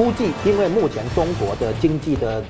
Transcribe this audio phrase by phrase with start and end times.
[0.00, 2.42] 估计因为目前中国的经济的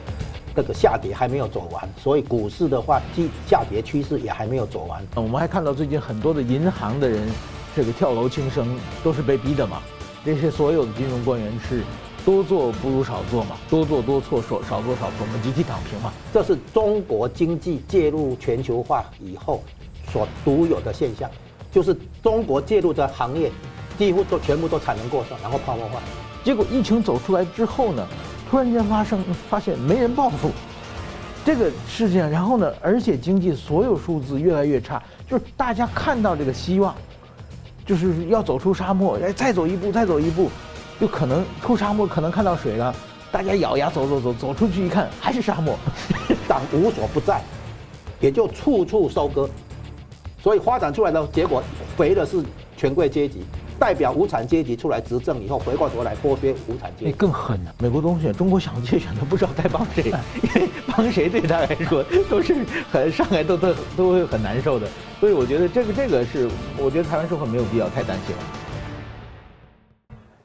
[0.55, 5.05] 这个下跌还没有走完，所以股市的话，即下跌趋势也还没有走完。
[5.17, 7.29] 我们还看到最近很多的银行的人，
[7.75, 9.83] 这个跳楼轻生，都是被逼的嘛。
[10.25, 11.83] 这些所有的金融官员是
[12.25, 16.13] 多做不如少做嘛，多做多错，少少做少错，我们集体躺平嘛。
[16.33, 19.61] 这是中国经济介入全球化以后
[20.13, 21.29] 所独有的现象。
[21.73, 23.51] 就是中国介入的行业，
[23.99, 26.01] 几乎都全部都产能过剩，然后泡沫化。
[26.43, 28.07] 结果疫情走出来之后呢，
[28.51, 30.51] 突然间发生发现没人报复
[31.45, 36.95] 这个事件，然后呢，而且经济所有数字越来越差，就是大家看到这个希望，
[37.87, 40.51] 就是要走出沙漠，哎，再走一步，再走一步，
[41.01, 42.95] 就可能出沙漠，可能看到水了。
[43.33, 45.79] 大家咬牙走走走，走出去一看还是沙漠，
[46.49, 47.41] 党无所不在，
[48.21, 49.49] 也就处处收割。
[50.43, 51.63] 所以发展出来的结果，
[51.97, 52.43] 肥的是
[52.77, 53.45] 权贵阶级，
[53.81, 57.11] 代表无产阶级出来执政以后，回过头来剥削无产阶级。
[57.11, 57.75] 那更狠了。
[57.79, 60.13] 美国总统选，中国想借选都不知道该帮谁，
[60.55, 62.55] 因为帮谁对他来说都是
[62.93, 64.87] 很上来都都都会很难受的。
[65.19, 68.43] 所以我觉得这个这个是，我觉得台湾社会没有必要太担心了。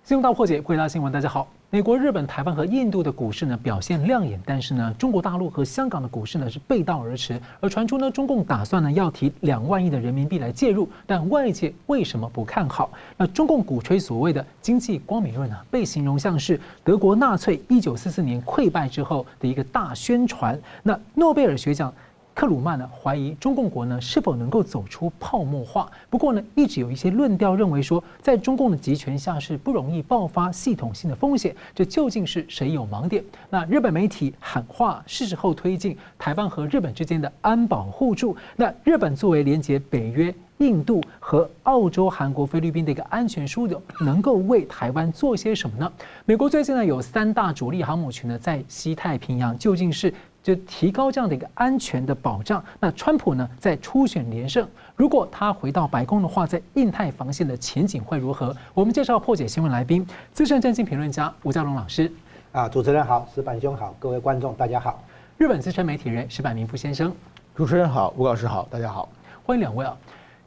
[0.06, 1.46] 新闻大破解，回答新闻，大家好。
[1.72, 7.42] 美国、日本、台湾和印度的股市呢表现亮眼，但是呢，中国大陆和香港的股市呢是背道而驰。
[7.60, 12.92] 而传出呢，中共打算呢要提两万亿的人民币来介入，但外界为什么不看好？
[13.18, 20.58] 那中共鼓吹所谓的经济光明论呢，被形容像是德国纳粹一九四四年溃败之后的一个大宣传。
[20.84, 21.92] 那诺贝尔学奖。
[22.36, 25.90] 克鲁曼呢怀疑中共国呢是否能够走出泡沫化？
[26.10, 31.56] 不过呢，一直有一些论调认为说，在中共的集权下是不容易爆发系统性的风险。
[31.74, 33.24] 这究竟是谁有盲点？
[33.50, 38.36] 那日本媒体喊话是时候推进台湾和日本之间的安保互助。
[38.58, 45.90] 那日本作为连接北约、印度和澳洲、韩国、菲律宾的一个安全枢纽，能够为台湾做些什么呢？
[46.26, 50.14] 美国最近呢有三大主力航母群呢在西太平洋，究竟是？
[50.46, 52.64] 就提高这样的一个安全的保障。
[52.80, 58.56] 那川普呢，在初选连胜，如果他回到白宫的话，在印太防线的前景会如何？
[58.72, 62.12] 我们介绍破解新闻来宾，资深政经评论家吴家龙老师。
[62.52, 65.04] 啊，主持人好，石板兄好，各位观众大家好。
[65.40, 67.12] 日本资深媒体人石板明夫先生。
[67.56, 69.10] 主持人好，吴老师好，大家好，
[69.44, 69.98] 欢迎两位啊。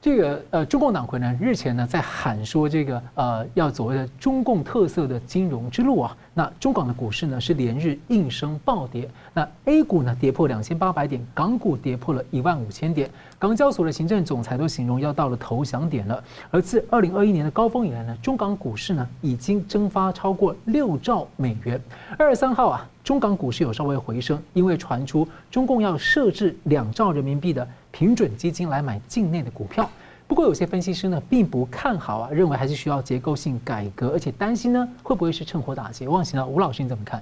[0.09, 16.25] 这个呃，中共党魁呢日前呢在喊说这个呃要走的中共特色的金融之路啊，那中港的股市呢是连日应声暴跌，那 A 股呢跌破两千八百点，港股跌破了一万五千点，港交所的行政总裁都形容要到了投降点了。
[16.51, 21.79] 而自二零二一年的高峰以来呢，中港股市呢已经蒸发超过六兆美元。
[22.17, 27.69] 二十三号啊，中港股市有稍微回升，因为传出中共要设置两兆人民币的。
[27.99, 29.91] 平准基金来买境内的股票，
[30.29, 36.07] 不过有些分析师呢并不看好啊，认为还是需要结构性改革，而且担心呢会不会是趁火打劫？
[36.07, 37.21] 忘形了，吴老师你怎么看？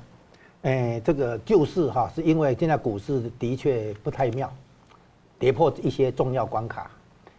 [0.65, 4.53] 哎，这个就是哈，是因为现在股市的确不太妙，
[5.39, 6.91] 跌破一些重要关卡，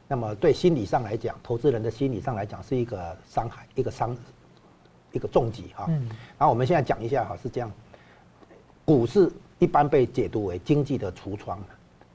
[0.07, 4.17] 那么对心理上来讲，投资人的心理上来讲是一个伤害，一个伤，
[5.11, 5.85] 一个重击哈。
[5.89, 6.09] 嗯。
[6.39, 7.71] 然后我们现在讲一下哈，是这样，
[8.83, 11.59] 股市一般被解读为经济的橱窗。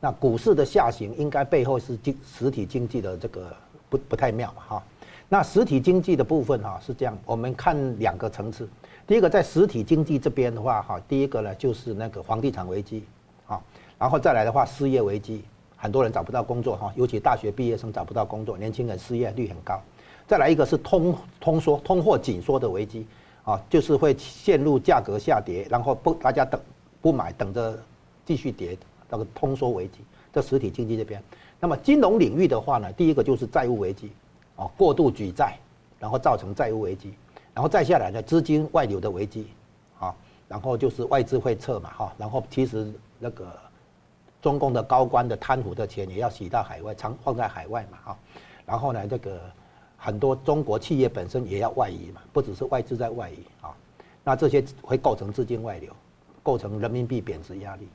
[0.05, 3.55] 那股市的下行应该背后是经实体经济的这个
[3.89, 4.83] 不不太妙哈。
[5.29, 8.69] 那实体经济的部分哈是这样，我们看两个层次。
[9.07, 13.05] 第一个在实体经济这边的话哈，第一个呢就是那个房地产危机
[13.47, 13.63] 啊，
[13.97, 15.45] 然后再来的话失业危机，
[15.77, 19.81] 很多人找不到工作哈，尤其大学毕业生找不到工作，年轻人失业率很高。
[20.27, 23.07] 再来一个是通通缩通货紧缩的危机
[23.45, 26.61] 啊，就是会陷入价格下跌，然后不大家等
[27.01, 27.79] 不买，等着
[28.27, 28.77] 继续跌。
[29.13, 29.99] 那个通缩危机，
[30.33, 31.23] 在实体经济这边，
[31.61, 34.11] 那么金融领域的话呢，第一个就是债务危机，
[34.57, 35.59] 啊，过度举债，
[35.99, 37.13] 然后造成债务危机，
[37.53, 39.49] 然后再下来呢，资金外流的危机，
[39.99, 40.15] 啊，
[40.49, 43.53] 然后就是外资会撤嘛，哈，然后其实那个
[44.41, 48.19] 中共的高官的贪腐的钱也要洗到海外，藏放在海外嘛，哈，
[48.65, 49.43] 然后呢，这个
[49.99, 53.77] 很多中国企业本身也要外移嘛，不只是外资在外移啊，
[54.25, 55.95] 那这些会构成资金外流，
[56.43, 57.87] 构成人民币贬值压力。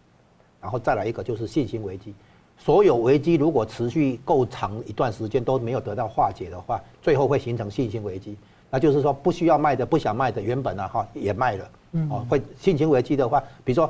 [0.61, 2.13] 然后再来一个就是信心危机，
[2.57, 8.35] 所有危机如果持续够长一段时间都没有得到化解的话，最后会形成信心危机。
[8.69, 11.69] 那就是说不需要卖的、不想卖的，原本呢哈也卖了，
[12.09, 13.89] 哦，会信心危机的话，比如说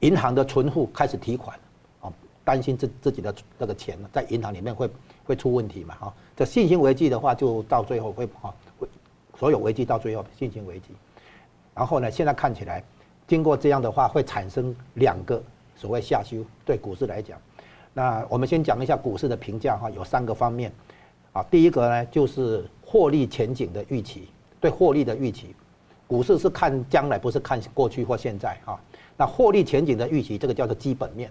[0.00, 1.58] 银行的存户开始提款，
[2.00, 2.12] 哦，
[2.44, 4.90] 担心自自己的那个钱在银行里面会
[5.24, 6.14] 会出问题嘛哈。
[6.36, 8.86] 这信心危机的话，就到最后会哈会
[9.38, 10.88] 所有危机到最后信心危机。
[11.74, 12.84] 然后呢，现在看起来
[13.26, 15.42] 经过这样的话，会产生两个。
[15.76, 17.38] 所谓下修对股市来讲，
[17.92, 20.72] 那我们先讲一下股市的评价哈，有三个方面，
[21.32, 24.28] 啊，第一个呢就是获利前景的预期，
[24.58, 25.54] 对获利的预期，
[26.06, 28.80] 股市是看将来，不是看过去或现在哈。
[29.18, 31.30] 那获利前景的预期，这个叫做基本面。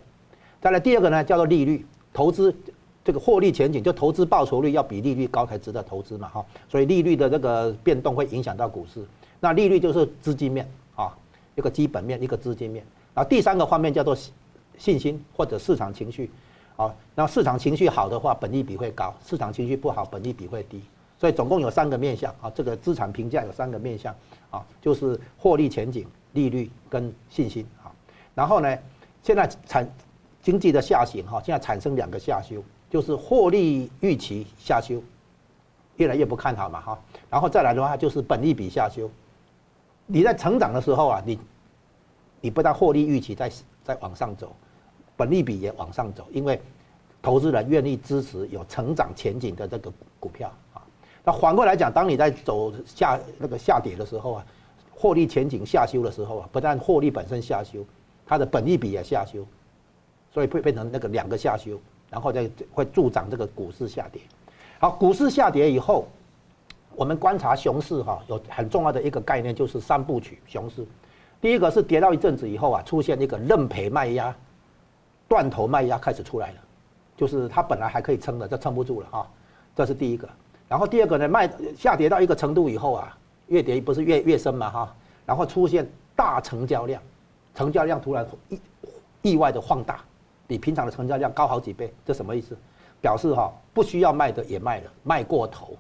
[0.62, 2.56] 再来第二个呢，叫做利率，投资
[3.03, 6.45] 这个获利前景，就投资报酬率要比利率高才值得投资嘛哈。
[6.69, 9.03] 所以利率的这个变动会影响到股市。
[9.39, 11.15] 那利率就是资金面啊，
[11.56, 12.83] 一个基本面，一个资金面。
[13.15, 14.15] 然后第三个方面叫做
[14.77, 16.29] 信心或者市场情绪，
[16.75, 20.83] 啊，那市场情绪好的话，本益比会高；市场情绪不好，本益比会低。
[21.17, 24.13] 所以总共有三个面向啊，这个资产评价有三个面向
[24.51, 27.88] 啊，就是获利前景、利率跟信心啊。
[28.35, 28.77] 然后呢，
[29.23, 29.89] 现在产
[30.41, 35.01] 经济的下行哈，现在产生两个下修，就是获利预期下修，
[35.95, 37.00] 越来越不看好嘛哈。
[37.29, 39.09] 然后再来的话就是本益比下修。
[40.06, 41.39] 你在成长的时候啊，你
[42.45, 43.51] 你不但获利预期在
[43.83, 44.56] 在往上走，
[45.18, 46.62] 本利比也往上走，因为
[47.19, 50.77] 投资人愿意支持有成长前景的这个股票啊。
[51.24, 54.45] 那反过来讲，当你在走下那个下跌的时候啊，
[54.94, 57.83] 获利前景下修的时候啊，不但获利本身下修，
[58.27, 59.44] 它的本利比也下修，
[60.31, 61.80] 所以会变成那个两个下修，
[62.12, 64.21] 然后再会助长这个股市下跌。
[64.77, 66.07] 好，股市下跌以后，
[66.95, 70.86] 我们观察熊市哈，有很重要的一个概念就是三部曲熊市。
[71.41, 74.35] 第一个是跌到一阵子以后啊，出现一个认赔卖压、
[75.27, 76.57] 断头卖压开始出来了，
[77.15, 79.27] 就是它本来还可以撑的，这撑不住了啊，
[79.75, 80.27] 这是第一个。
[80.67, 83.17] 然后第二个呢，卖下跌到一个程度以后啊，
[83.47, 84.95] 越跌不是越越深嘛哈，
[85.25, 87.01] 然后出现大成交量，
[87.53, 88.59] 成交量突然意
[89.21, 89.99] 意外的放大，
[90.47, 92.57] 比平常的成交量高好几倍，这什么意思？
[93.01, 95.77] 表示哈不需要卖的也卖了，卖过头，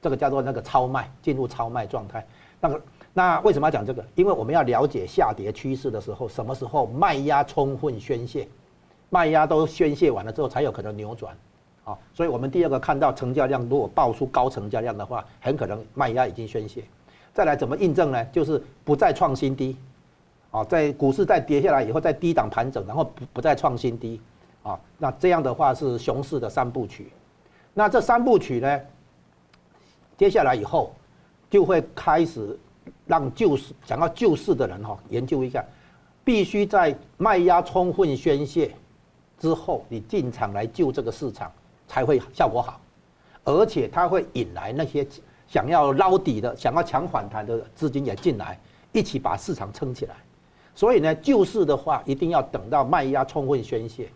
[0.00, 2.24] 这个叫做那个超卖，进入超卖状态。
[2.60, 2.80] 那个
[3.12, 4.04] 那为什么要讲这个？
[4.14, 8.46] 因为我们要了解下跌趋势的时候，什么时候卖压充分宣泄，
[9.08, 11.36] 卖压都宣泄完了之后，才有可能扭转。
[11.82, 16.84] 啊，所以我们第二个看到成交量如果爆出高成交量的话，很可能卖压已经宣泄。
[17.32, 18.24] 再来怎么印证呢？
[18.26, 19.76] 就是不再创新低，
[20.50, 24.20] 啊，在股市再跌下来以后，再低档盘整，然后不不再创新低，
[24.62, 27.10] 啊，那这样的话是熊市的三部曲。
[27.72, 28.80] 那这三部曲呢，
[30.18, 30.92] 接下来以后
[31.48, 32.58] 就会开始
[33.10, 35.64] 让救市想要救市的人哈研究一下，
[36.24, 38.70] 必须在卖压充分宣泄
[39.38, 41.50] 之后，你进场来救这个市场。
[41.92, 42.80] 才会效果好，
[43.42, 45.04] 而且它会引来那些
[45.48, 48.56] 想要捞底的、想要抢反弹的资金也进来，
[48.92, 50.14] 一起把市场撑起来。
[50.72, 54.08] 所以呢，救市的话，一定要等到卖压充分宣泄，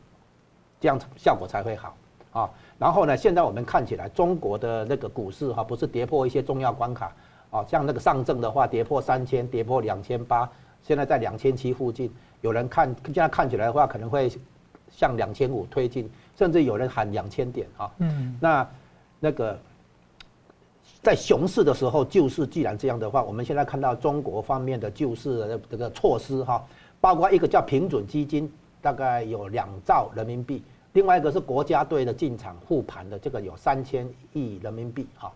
[0.81, 1.97] 这样效果才会好
[2.31, 2.49] 啊。
[2.79, 7.13] 然后呢，现在我们看起来，中国的那个股市哈，不是跌破一些重要关卡
[7.55, 10.51] 啊，像那个上证的话，跌破三千，跌破两千八，
[10.83, 12.13] 现在在两千七附近。
[12.41, 14.29] 有人看现在看起来的话，可能会
[14.91, 16.11] 向两千五推进。
[16.37, 18.69] 甚至有人喊两千点啊，嗯，那
[19.21, 19.57] 那个
[21.01, 26.67] 在熊市的时候救市，既然这样的话，我们现在看到中国方面的救市的这个措施哈，
[27.01, 28.53] 包括一个叫平准基金，
[28.83, 30.61] 大概有两兆人民币，
[30.95, 35.33] 另外一个是国家队的进场护盘的，这个有三千亿人民币哈。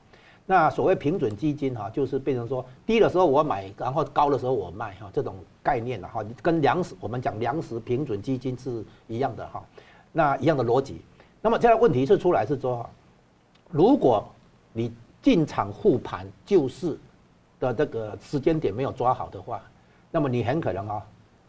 [0.51, 9.63] 那所谓平准基金哈，就是变成说低的时候我买，然后高的时候我卖哈，这种概念的哈，跟粮食我们讲粮食平准基金是一样的哈。
[10.11, 11.03] 那一样的逻辑，
[11.43, 12.89] 那么现在问题是出来是说，
[13.71, 14.27] 如果
[14.73, 14.91] 你
[15.21, 16.99] 进场护盘救市
[17.61, 19.61] 的这个时间点没有抓好的话，
[20.11, 21.07] 那么你很可能啊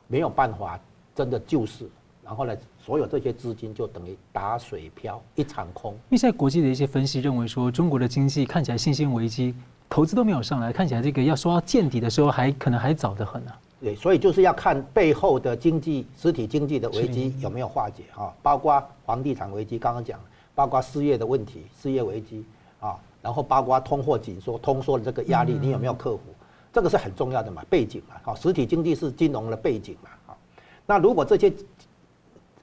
[0.07, 0.78] 没有办法
[1.16, 1.90] 真的救市，
[2.21, 2.54] 然后呢，
[2.90, 5.92] 所有这些资金就等于打水漂一场空。
[5.92, 9.54] 因为现在国际的一些分析认为说，中国的经济看起来信心危机，
[9.88, 13.52] 投资都没有上来，看起来这个要说要见底的时候还可能还早得很呢。
[13.80, 20.19] 对，所以就是要看背后的经济实体经济的危机有没有化解啊，包括房地产危机，刚刚讲，
[20.56, 22.44] 包括失业的问题，失业危机
[22.80, 26.22] 啊，然后包括通货紧缩，通缩的这个压力你有没有克服？
[26.74, 30.38] 这个是很重要的嘛，背景嘛，好，实体经济是金融的背景嘛，好，
[30.88, 31.54] 那如果这些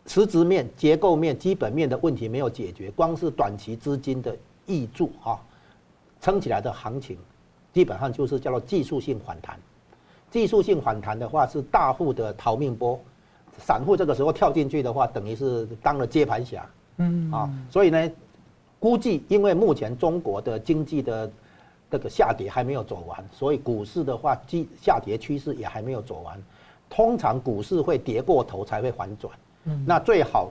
[0.06, 4.36] 实质面、结构面、基本面的问题没有解决，光是短期资金的
[4.66, 5.38] 挹注啊，
[6.20, 7.18] 撑起来的行情，
[7.72, 9.58] 基本上就是叫做技术性反弹。
[10.30, 12.98] 技术性反弹的话是大户的逃命波，
[13.58, 17.30] 散户这个时候跳进去的话，等于是当了接盘侠，嗯。
[17.32, 18.10] 啊，所以呢，
[18.78, 21.30] 估计因为目前中国的经济的
[21.90, 26.40] 这个下跌还没有走完，所以股市的话，基下跌趋势也还没有走完，
[26.88, 29.32] 通常股市会跌过头才会反转，
[29.64, 30.50] 嗯，那最好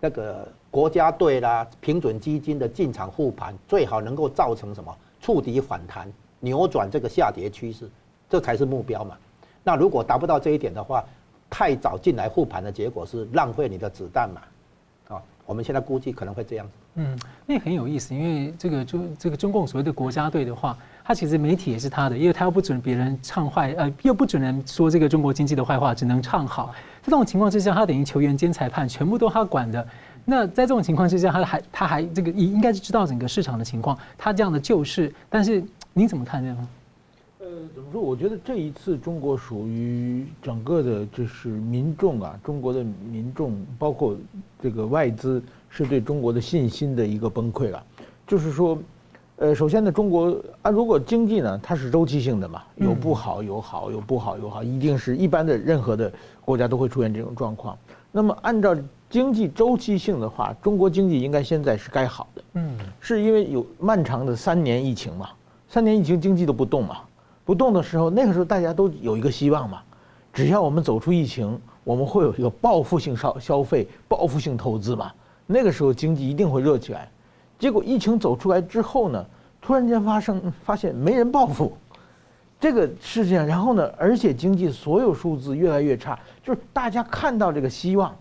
[0.00, 7.88] 那个国家队啦、平准基金的进场护盘，最好能够造成什么触底反弹，扭转这个下跌趋势。
[8.28, 9.16] 这才是目标嘛。
[9.62, 11.04] 那如果达不到这一点的话，
[11.50, 14.40] 太早进来护盘的结果是浪费你的子弹嘛。
[15.46, 16.72] 我们现在估计可能会这样子。
[16.96, 26.74] 嗯，那很有意思，因为这个中这个中共所谓的国家队的话，他其实媒体也是他的，因为他又不准别人唱坏，呃，又不准人说这个中国经济的坏话，只能唱好。
[27.02, 29.86] 在这种情况之下，他等于球员兼裁判，全部都他管的。
[30.24, 36.68] 那在这种情况之下，他还他还这个应应该是知道整个市场的情况，他这样的救市，但是你怎么看这样？
[37.54, 38.02] 呃，怎么说？
[38.02, 44.16] 我觉得这一次中国属于整个的，就是民众啊，中国的民众，包括
[44.60, 47.80] 这个外资，是对中国的信心的一个崩溃了。
[48.26, 48.76] 就是说，
[49.36, 56.12] 呃，首先呢，中国啊，如果经济呢，它是周期性的嘛，有不好有好，有不好有好，一定是一般的任何的
[56.44, 57.78] 国家都会出现这种状况。
[58.10, 58.76] 那么按照
[59.08, 62.42] 经济周期性的话，中国经济应该现在是该好的。
[62.54, 65.28] 嗯，是因为有漫长的三年疫情嘛，
[65.68, 66.96] 三年疫情经济都不动嘛。
[67.44, 69.82] 不动的时候，那个时候大家都有一个希望嘛，
[70.32, 75.12] 只要我们走出疫情，我们会有一个报复性消消费、报复性投资嘛。
[75.46, 77.10] 那个时候经济一定会热起来。
[77.58, 79.24] 结果疫情走出来之后呢，
[79.60, 81.76] 突然间发生发现没人报复，
[82.58, 88.14] 这个事情，然后呢，而且经济所有数字越来越差，就是大家看到这个希望，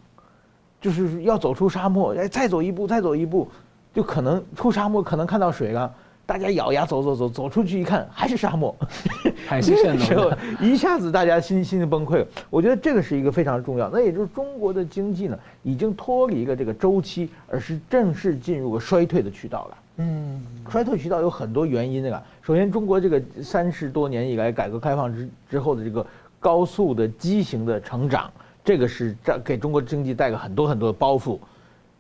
[0.81, 3.49] 就是要走出沙漠，哎，再走一步，再走一步，
[3.93, 5.93] 就可能出沙漠，可能看到水了。
[6.25, 8.73] 大家咬牙走走走走出去一看，还是沙漠，
[9.45, 9.99] 还是蜃楼。
[9.99, 12.27] 时候一下子大家心心就崩溃了。
[12.49, 13.89] 我觉得这个是一个非常重要。
[13.89, 19.77] 那也就是中国的经济呢，已经脱离了这个周期，而是正式进入了衰退的渠道了。
[19.97, 22.23] 嗯，衰退渠道有很多原因的。
[22.41, 26.05] 首先，中国这个三十多年以来改革开放之之后的这个
[26.39, 28.31] 高速的畸形的成长，
[28.63, 31.37] 这个是这给中国经济带了很多很多的包袱，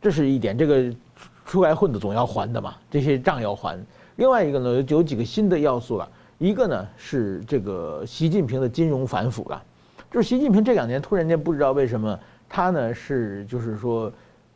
[0.01, 0.57] 这是一点。
[0.57, 0.85] 这个
[1.45, 3.77] 出来混的总要还的嘛，这些账要还。
[4.15, 6.09] 另外一个呢，有有几个新的要素了。
[6.39, 9.63] 一个呢是这个习近平的金融反腐了，
[10.11, 14.11] 就是习近平这两年突然间不知道为什么他呢是就是说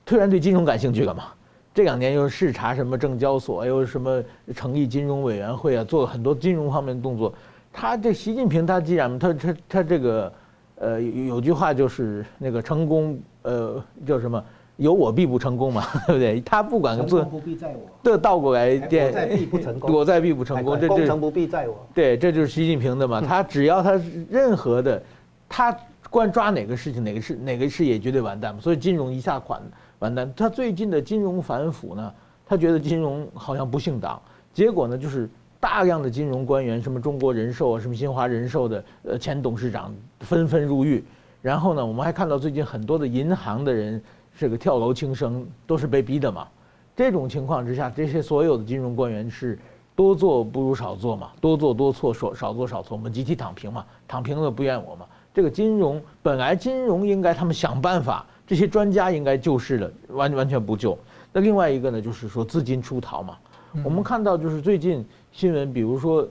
[0.05, 1.25] 突然对金融感兴趣了嘛。
[1.73, 4.21] 这两年又视察什么证交所，又什么
[4.55, 7.33] 成立金融委员会啊，做了很多金融方面的动作。
[7.71, 10.33] 他这习近平他既然他他他这个
[10.79, 14.43] 呃有句话就是那个成功呃叫什么？
[14.77, 16.39] 有我必不成功嘛， 对不对？
[16.41, 17.81] 他不管做，成功不必在我。
[18.03, 19.91] 这倒过来， 我在必不成功。
[19.91, 21.75] 躲在必不成功，这功成不必在我。
[21.93, 23.19] 对，这就是习近平的嘛。
[23.25, 25.01] 他只要他任何的，
[25.50, 25.75] 他
[26.10, 28.62] 关抓哪个事情，哪个事哪个事业绝对完蛋嘛。
[28.62, 29.60] 所以金融一下款
[30.00, 30.31] 完蛋。
[30.36, 32.13] 他最近的金融反腐呢，
[32.46, 34.22] 他觉得金融好像不姓党，
[34.53, 35.27] 结果呢就是
[35.60, 41.03] 大量的金融官员，什么中国人寿啊，什么新华人寿的呃前董事长纷纷入狱。
[41.41, 44.00] 然后呢，我们还看到最近很多的银行的人。
[44.38, 46.48] 这个跳楼轻生都是被逼的嘛，
[46.96, 49.58] 这种情况之下，这些所有的金融官员是
[49.96, 55.08] 多做不如少做嘛，多做多错，少少做少错，我们集体躺平嘛，躺平了不怨我嘛。
[55.34, 60.98] 这个金融本来金融应该他们想办法，这些专家应该救市的，完完全不救。
[61.34, 63.38] 那另外一个呢，就是说资金出逃嘛，
[63.84, 66.27] 我们看到就是最近新闻，比如说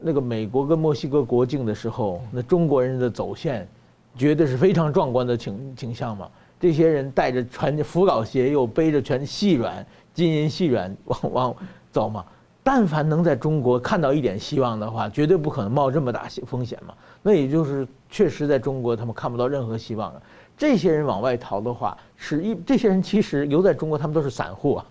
[0.00, 3.66] 那个美国跟墨西哥国境的时候，那中国人的走线，
[4.16, 6.28] 绝对是非常壮观的景景象嘛。
[6.62, 11.56] 这些人带着全扶老携幼，背着全细软金银细软往往
[11.90, 12.24] 走嘛。
[12.62, 16.94] 但凡能在中国看到一点希望的话，绝对不可能冒这么大风险嘛。
[17.20, 20.22] 那也就是确实在中国他们看不到任何希望了。
[20.56, 24.86] 这些人往外逃的话，是一这些人其实留在中国，他们都是散户啊。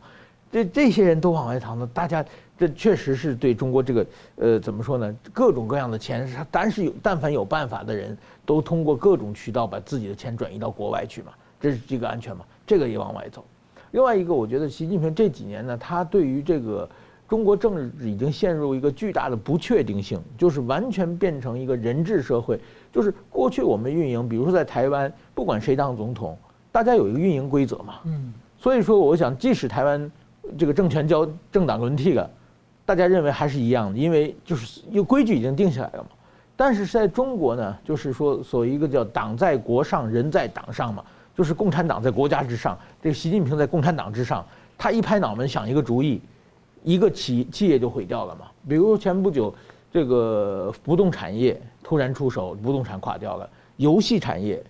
[0.51, 2.25] 这这些人都往外逃呢，大家
[2.57, 5.15] 这确实是对中国这个呃怎么说呢？
[5.31, 11.31] 各种各样的钱，他但是有但凡有办法的人都通过各种渠道把自己的钱转移到国外去嘛。
[11.61, 12.43] 这是这个安全嘛？
[12.67, 13.45] 这个也往外走。
[13.91, 16.89] 另外一个，我觉得习近平这几年呢，他对于这个
[17.27, 22.59] 中国政治已经陷入一个巨大的不确定性，就是完全变成一个人治社会。
[22.91, 26.37] 就是过去我们运营，比如说在台湾，不管谁当总统，
[26.71, 27.99] 大家有一个运营规则嘛。
[28.05, 28.33] 嗯。
[28.57, 30.11] 所以说，我想，即使台湾
[30.57, 32.29] 这个政权交政党轮替了，
[32.85, 36.09] 大家认为还是一样的，因为就是有规矩已经定下来了嘛。
[36.55, 41.03] 但是在中国呢，就是说，所谓一个叫“党在国上，人在党上”嘛。
[41.41, 44.45] 就是共产党在国家之上，这个习近平在共产党之上，
[44.77, 46.21] 他一拍脑门想一个主意，
[46.83, 48.45] 一个企企业就毁掉了嘛。
[48.69, 49.51] 比如前不久，
[49.91, 54.63] 这个不动产业突然出手，不动产垮掉了；游戏产业，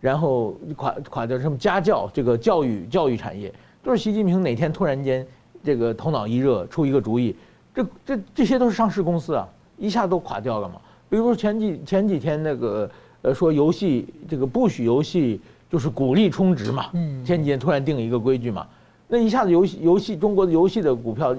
[0.00, 3.52] 然后垮垮掉，什么家教这个教育教育产业，
[3.82, 5.26] 都是习近平哪天突然间
[5.62, 7.36] 这个头脑一热出一个主意，
[7.74, 10.76] 这这这些都是上市公司啊，一下都垮掉了嘛。
[11.10, 12.90] 比如前几前几天那个
[13.20, 15.38] 呃说游戏这个不许游戏。
[15.74, 16.92] 就是鼓励充值嘛，
[17.24, 18.64] 前几天突然定了一个规矩嘛，
[19.08, 21.36] 那一下子游戏游戏中国的游戏的股票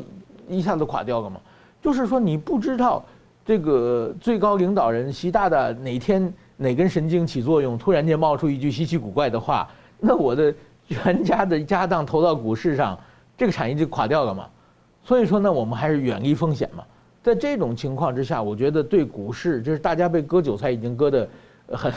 [0.49, 1.39] 一下子垮掉了嘛。
[1.81, 3.01] 就是说你不知道
[3.45, 9.69] 这个最高领导人习大大哪天哪根神经起作用，突然间冒出一句稀奇古怪的话，
[10.01, 10.53] 那我的
[10.89, 12.99] 全家的家当投到股市上，
[13.37, 14.49] 这个产业就垮掉了嘛。
[15.01, 16.83] 所以说呢，我们还是远离风险嘛。
[17.23, 21.25] 在这种情况之下，我觉得对股市就是大家被割韭菜已经割得
[21.69, 21.93] 很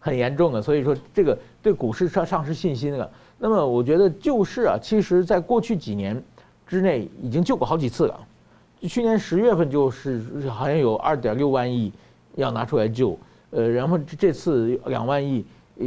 [0.00, 3.10] 很严重的，所以说这个对股市上丧失信心了。
[3.38, 6.20] 那么我觉得救市啊，其实在过去几年
[6.66, 8.20] 之内已经救过好几次了。
[8.82, 11.92] 去年十月份就是好像有二点六万亿
[12.36, 13.18] 要拿出来救，
[13.50, 15.44] 呃，然后这次两万亿，
[15.78, 15.86] 呃，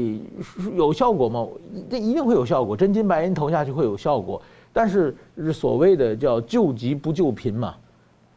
[0.75, 1.47] 有效果吗？
[1.89, 4.41] 这一定会有效果，真金白银投下去会有效果。
[4.73, 5.15] 但是
[5.53, 7.75] 所谓的叫救急不救贫嘛。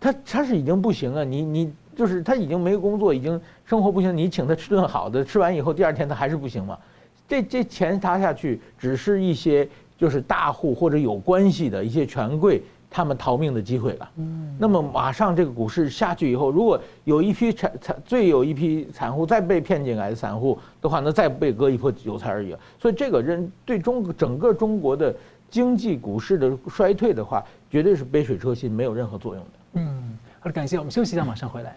[0.00, 6.78] 它它是已经不行了，你你就是他已经没工作，已经生活不行，你请他吃顿好的，吃完以后第二天他还是不行嘛？
[7.26, 14.10] 这这钱砸下去，只是一些就是大户或者有关系的一些权贵他们逃命的机会了。
[14.16, 14.56] 嗯。
[14.58, 22.54] 那么马上这个股市下去以后，如果有一批产产最有一批散户再被骗进来的散户的话，那再被割一波韭菜而已。
[22.80, 25.14] 所以这个人对中整个中国的
[25.50, 29.50] 经济股市的衰退的话，绝对是杯水车薪，没有任何作用的。
[29.74, 29.93] 嗯，
[30.44, 30.78] 好的，感谢。
[30.78, 31.74] 我们休息一下，马上回来。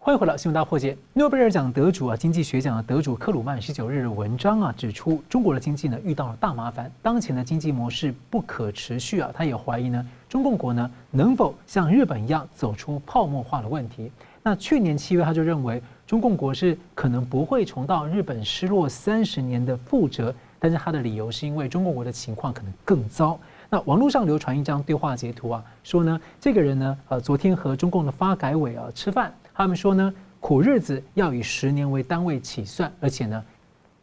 [0.00, 0.96] 欢迎回来，新闻大破解。
[1.12, 9.30] 诺贝尔奖得主啊，经济学奖的得主克鲁曼十九日的文章啊，指出中国的经济呢遇到了大麻烦，当前的经济模式不可持续啊。
[9.32, 14.10] 他也怀疑呢，中共国呢能否像日本一样走出泡沫化的问题。
[14.42, 23.38] 那去年七月，他就认为中共国是可能不会重蹈日本失落三十年的覆辙，但是他的理由是因为中共国的情况可能更糟。
[23.70, 33.44] 那网络上流传一张对话截图啊，说呢，这个人呢，呃，昨天和中共的发改委啊吃饭，他们说呢，苦日子要以十年为单位起算，而且呢，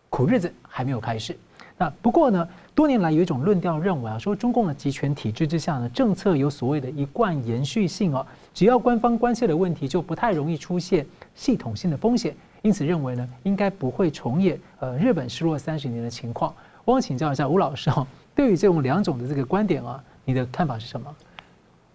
[0.09, 1.35] 苦日子还没有开始。
[1.77, 11.03] 那不过呢，多年来有一种论调认为啊，说中共的集权体制之下呢，政策有所谓的一贯延续性啊，只要官方关切的问题，就不太容易出现
[11.33, 16.53] 系统性的风险，因此认为呢，应该不会重演呃日本失落三十年的情况。
[16.85, 18.05] 我想请教一下吴老师哈。
[18.35, 21.15] 对于这种两种的这个观点啊，你的看法是什么？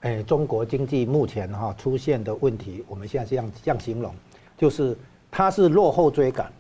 [0.00, 4.14] 哎，中国经济目前哈出现的问题，我们现在这样这样形容，
[4.56, 4.96] 就是
[5.30, 6.50] 它是落后追赶。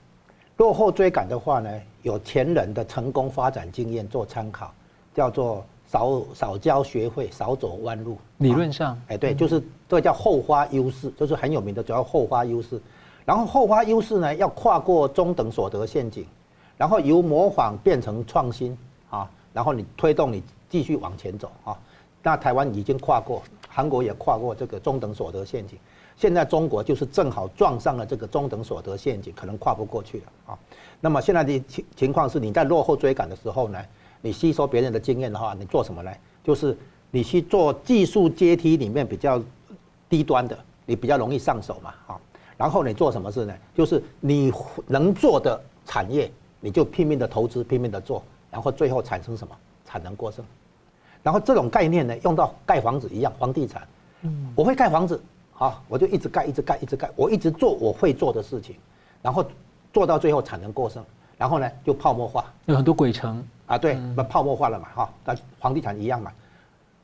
[0.58, 1.70] 落后追赶的话呢，
[2.02, 4.70] 有前人的成功发展经验做参考，
[5.14, 8.18] 叫做少少交学费，少走弯路。
[8.36, 12.78] 理论上，哎，对，就是这个叫后发优势，就是很有名的，主要后发优势。
[13.24, 16.26] 然后后发优势呢，要跨过中等所得陷阱，
[16.76, 18.76] 然后由模仿变成创新啊。
[19.52, 21.76] 然后你推动你继续往前走啊，
[22.22, 25.78] 那台湾已经跨过，韩国也跨过这个中等所得陷阱，
[26.16, 30.58] 现在中国就是正好撞上了这个中等所得陷阱，可能跨不过去了啊。
[31.00, 33.78] 那么现在的情情况是，你在落后追赶的时候呢，
[34.20, 36.10] 你吸收别人的经验的话，你做什么呢？
[36.44, 36.76] 就是
[37.10, 39.42] 你去做技术阶梯里面比较
[40.08, 42.20] 低端的，你比较容易上手嘛啊。
[42.56, 43.54] 然后你做什么事呢？
[43.74, 44.52] 就是你
[44.86, 48.22] 能做的产业，你就拼命的投资，拼命的做。
[48.50, 49.56] 然后最后产生什么？
[49.84, 50.44] 产能过剩，
[51.20, 53.82] 然后这种概念呢，用到盖房子一样，房地产，
[54.20, 55.20] 嗯，我会盖房子，
[55.52, 58.76] 好，我就一直盖，一直盖，一直盖，我一直做我会做的事情，
[59.20, 59.44] 然后
[59.92, 61.04] 做到最后产能过剩，
[61.36, 63.44] 然后呢就泡沫化，有很多鬼城。
[63.66, 66.30] 啊，对，那泡沫化了嘛，哈，那房地产一样嘛，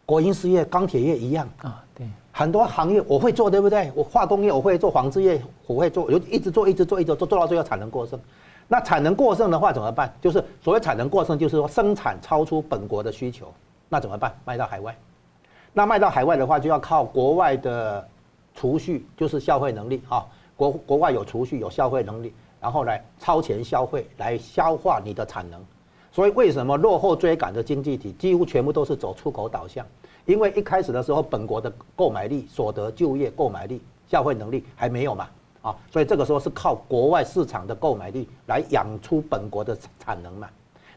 [0.04, 1.48] 国营事业、钢铁业一样。
[1.62, 3.90] 啊，对，很多行业我会做，对不对？
[3.96, 8.16] 我化工业我会做，纺织业我会做，我就一直做，一直做，一直做，做到最后产能过剩。
[8.68, 10.12] 那产能过剩的话怎么办？
[10.20, 13.52] 就是所谓产能过剩，就是说生产超出本国的需求，
[13.88, 14.36] 那怎么办？
[14.44, 14.96] 卖到海外。
[15.72, 18.06] 那卖到海外的话，就要靠国外的
[18.54, 20.26] 储蓄，就是消费能力啊。
[20.56, 25.62] 国国外有储蓄，有消费能力，然后来超前消费来消化你的产能。
[26.10, 29.86] 所以为什么落后追赶的经济体几乎全部都是走出口导向？
[30.24, 35.28] 因为一开始的时候，本国的购买力、所得、就业、购买力、消费能力还没有嘛。
[35.66, 40.48] 啊，所以这个时候是靠国外市场的购买力来养出本国的产能嘛，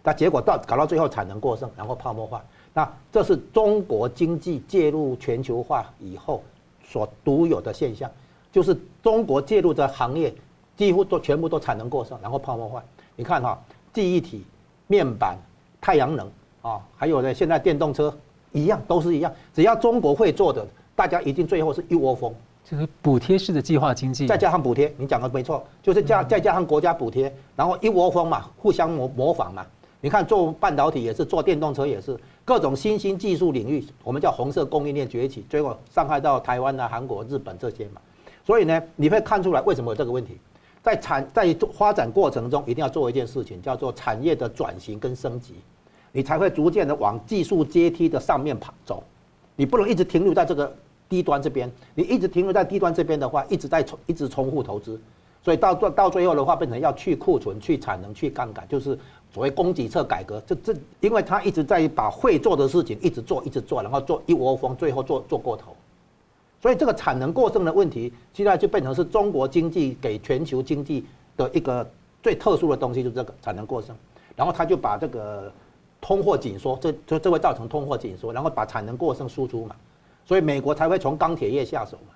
[0.04, 6.44] 那结果到搞到最后产能过剩，然后泡沫化，那这是中国经济介入全球化以后
[6.88, 8.12] 所独有的现象，
[8.52, 10.32] 就是中国介入的行业
[10.78, 12.84] 几乎都全部都产能过剩，然后泡沫化。
[13.16, 13.60] 你看哈，
[13.92, 14.46] 记忆体、
[14.86, 15.36] 面板、
[15.82, 18.16] 太阳能啊，还有呢，现在电动车
[18.52, 20.64] 一样都是一样，只要中国会做的，
[20.96, 22.32] 大家一定最后是一窝蜂。
[22.64, 29.66] 就是补贴式的计划经济，再加上补贴，你讲的没错，就是加再加上国家补贴，然后一窝蜂嘛，互相模模仿嘛。
[30.02, 38.00] 你看做半导体也是，做电动车也是，各种新兴技术领域，我们叫红色供应链崛起，结果伤害到台湾啊、韩国、日本这些嘛。
[38.46, 40.38] 所以呢，你会看出来为什么有这个问题，
[40.84, 45.56] 在产在发展过程中，一定要做一件事情，叫做产业的转型跟升级，
[46.12, 49.04] 你才会逐渐的往技术阶梯的上面跑走，
[49.56, 50.72] 你不能一直停留在这个。
[51.10, 55.02] 低端这边，你一直停留在低端这边的话，一直在重一直重复投资，
[55.44, 58.98] 所以到到到最后的话，变成要去库存、去产能、去杠杆，就是
[59.34, 60.42] 所谓供给侧改革。
[60.46, 65.76] 这这，因为他一直在把会做的事情一直做、一直做，然后做一窝蜂，最后做做过头。
[66.62, 71.90] 所以这个产能过剩的问题，现在就变成是中国经济给全球经济的一个
[72.22, 73.96] 最特殊的东西，就是这个产能过剩。
[74.36, 75.52] 然后他就把这个
[76.00, 79.76] 通货紧缩，这这这会造成通货紧缩，然后把产能过剩输出嘛。
[80.30, 82.14] 所以美国才会从钢铁业下手嘛。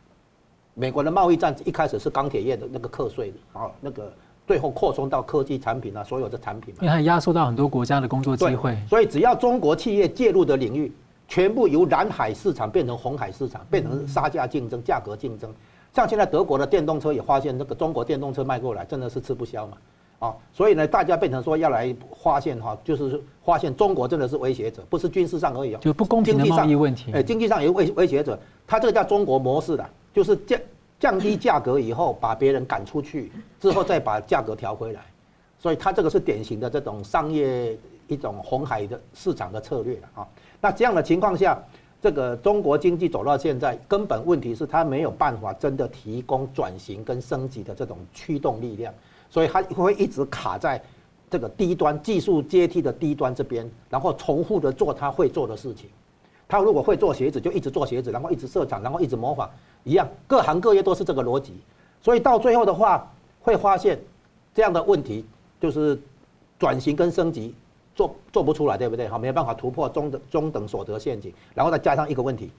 [0.75, 4.13] 美国的贸易战一开始是钢铁业的那个课税的，然后那个
[4.45, 6.81] 最后扩充到科技产品啊，所有的产品嘛。
[6.81, 8.77] 因为它压缩到很多国家的工作机会。
[8.87, 10.91] 所以只要中国企业介入的领域，
[11.27, 15.51] 全部由蓝海市场变成红海市场，变成杀价竞争、价格竞争。
[15.91, 19.77] 像现在德国的电动车也发现，那个中国电动车卖过来真的是吃不消嘛。
[20.23, 27.11] 啊，所以呢，大家变成说要来发现哈，就是发现中国真的是威胁者，不是军事上而已，就不公平的贸易问题。
[27.11, 29.85] 哎，经济上也威威胁者，他这个叫中国模式的。
[30.13, 30.59] 就是降
[30.99, 35.01] 降低价格以后，把别人赶出去，之后再把价格调回来，
[35.57, 37.75] 所以他这个是典型的这种商业
[38.07, 40.27] 一种红海的市场的策略了啊。
[40.61, 41.57] 那这样的情况下，
[41.99, 48.93] 这个中国经济走到现在，根本问题是它没有办法真的提供转型跟升级的这种驱动力量，
[49.33, 50.79] 所以它会一直卡在
[51.27, 55.89] 这个低端技术阶梯的低端这边，然后重复的做它会做的事情。
[56.47, 59.49] 他如果会做鞋子，就一直做鞋子，然后一直设厂，然后一直模仿，
[59.83, 61.53] 一样，各行各业都是这个逻辑。
[61.99, 63.99] 所以到最后的话，会发现
[64.53, 65.25] 这样的问题，
[65.59, 65.99] 就是
[66.59, 67.55] 转型跟升级
[67.95, 69.07] 做做不出来，对不对？
[69.07, 72.51] 好，没有办法突破中等中等所得陷阱，然后再加上一个问题，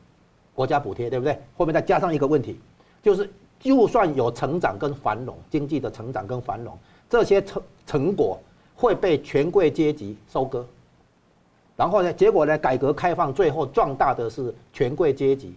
[0.52, 1.38] 国家补贴，对不对？
[1.56, 2.58] 后面再加上一个问题，
[3.00, 3.30] 就是
[3.64, 8.38] 就算有成长跟繁荣，经济的成长跟繁荣，这些成成果
[8.77, 10.66] 会被权贵阶级收割。
[11.74, 15.55] 然后呢，结果呢，改革开放最后壮大的是权贵阶级，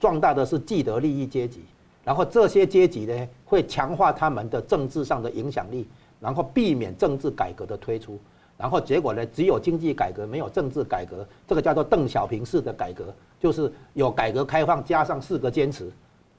[0.00, 1.60] 壮大的是既得利益阶级。
[2.02, 5.86] 然后这些阶级呢，会强化他们的政治上的影响力，
[6.18, 8.18] 然后避免政治改革的推出。
[8.56, 11.26] 然后结果呢，只有经济改革，没有政治改革。
[11.46, 15.92] 这个叫做邓小平式的改革，就是有改革开放加上四个坚持，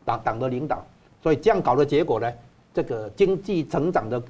[0.03, 0.83] 党党的领导。
[1.21, 2.31] 所以这样搞的结果呢，
[2.73, 4.21] 这个经济成长的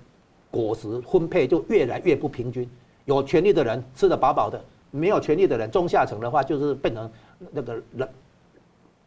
[0.49, 2.69] 果实分配就越来越不平均。
[3.05, 4.61] 有权力的人吃得饱饱的。
[4.93, 7.09] 没有权力的人，中下层的话就是变成
[7.51, 8.05] 那个人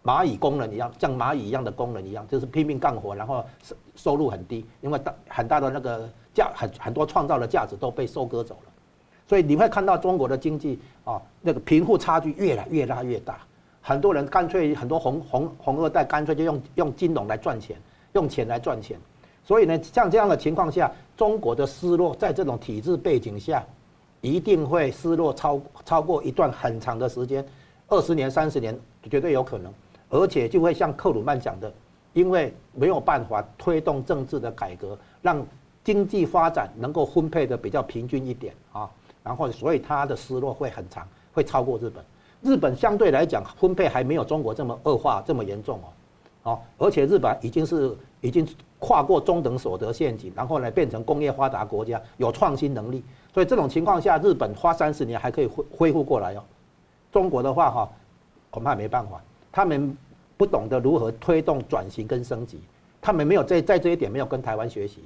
[0.03, 8.73] 蚂蚁工人一样，像蚂蚁一样的工人一样，就是拼命干活，然后收收入很低，因为大很大的那个价很很多创造的价值都被收割走了，
[9.29, 13.41] 所以你会看到中国的经济啊，那个贫富差距越来越拉越大，
[13.87, 17.77] 很多人干脆很多红红红二代干脆就用用金融来赚钱，
[18.15, 18.99] 用钱来赚钱，
[19.45, 23.63] 所以呢，像这样的情况下，中国的失落在这种体制背景下。
[24.23, 27.45] 一定会失落超超过一段很长的时间，
[27.89, 28.75] 二十年、三十年
[29.11, 29.71] 绝对有可能，
[30.09, 31.71] 而且就会像克鲁曼讲的，
[32.15, 35.47] 因为没有办法推动政治的改革，让
[35.85, 38.89] 经济发展能够分配的比较平均一点啊，
[39.23, 42.03] 然后所以它的失落会很长，会超过日本。
[42.45, 45.81] 日本相对来讲分配还没有中国这么恶化这么严重
[46.43, 48.47] 哦，啊，而且日本已经是已经
[48.79, 53.03] 跨过中等所得陷阱，然后呢变成工业发达国家，有创新能力。
[53.33, 56.45] 所以这种情况下，日本花三十年还可以恢恢复过来哦。
[57.11, 57.91] 中国的话哈，
[58.51, 59.97] 恐怕没办法，他们
[60.37, 62.61] 不懂得如何推动转型跟升级，
[63.01, 65.01] 他们没有在在这一点没有跟台湾学习。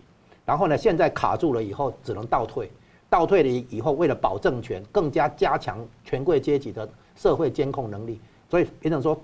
[0.45, 2.71] 然后呢，现在卡住了以后，只能倒退，
[3.09, 9.21] 倒退了以后，为了保政权，更加加强权贵阶级的社会监控能力，所以变成说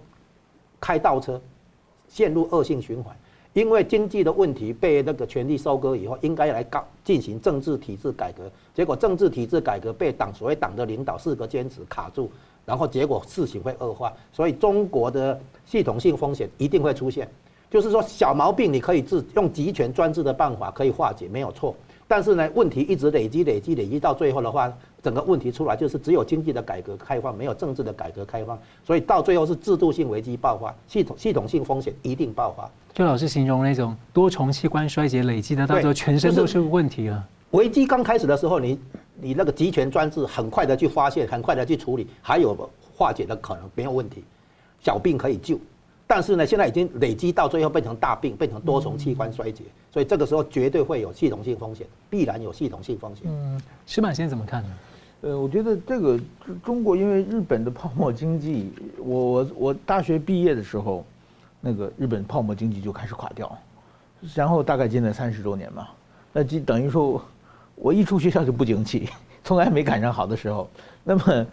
[0.80, 1.40] 开倒车，
[2.08, 3.16] 陷入恶性循环。
[3.52, 12.28] 因为经济的问题被那个权力收割以后，应该来搞进行政治体制改革，结果政治体制改革被党所谓党的领导四个坚持卡住，
[12.66, 17.30] 然后结果事情会恶化，所以中国的系统性风险一定会出现。
[17.70, 21.74] 就是说小毛病你可以治，用集权专制的办法可以化解，没有错。
[22.08, 24.72] 但是呢，问题一直累积、累积、累积到最后的话，
[25.04, 32.70] 整个问题出来就是只有经济的改革开放，没有政治的改革开放，所以到最后是制度性危机爆发，系统系统性风险一定爆发。
[32.94, 37.22] 就老师形容那种多重器官衰竭累积的，到时候全身都是问题了。
[37.50, 38.80] 危机刚开始的时候，你
[39.20, 42.56] 你那个集权专制很快的去发现，很快的去处理，还有
[42.96, 44.24] 化解的可能，没有问题，
[44.80, 45.58] 小病可以救。
[46.06, 53.24] 但是呢，现在已经累积到最后变成大病，变成多重器官衰竭，所以这个时候绝对会有系统性风险，必然有系统性风险。
[53.26, 54.68] 嗯，矢板先生怎么看呢？
[55.24, 56.20] 呃，我觉得这个
[56.62, 61.02] 中国因为日本的泡沫经济，我我我大学毕业的时候，
[61.62, 63.58] 那个日本泡沫经济就开始垮掉，
[64.34, 65.88] 然后大概近了三十多年嘛，
[66.30, 67.24] 那就等于说，
[67.74, 69.08] 我一出学校就不景气，
[69.42, 70.68] 从来没赶上好的时候，
[71.02, 71.46] 那么。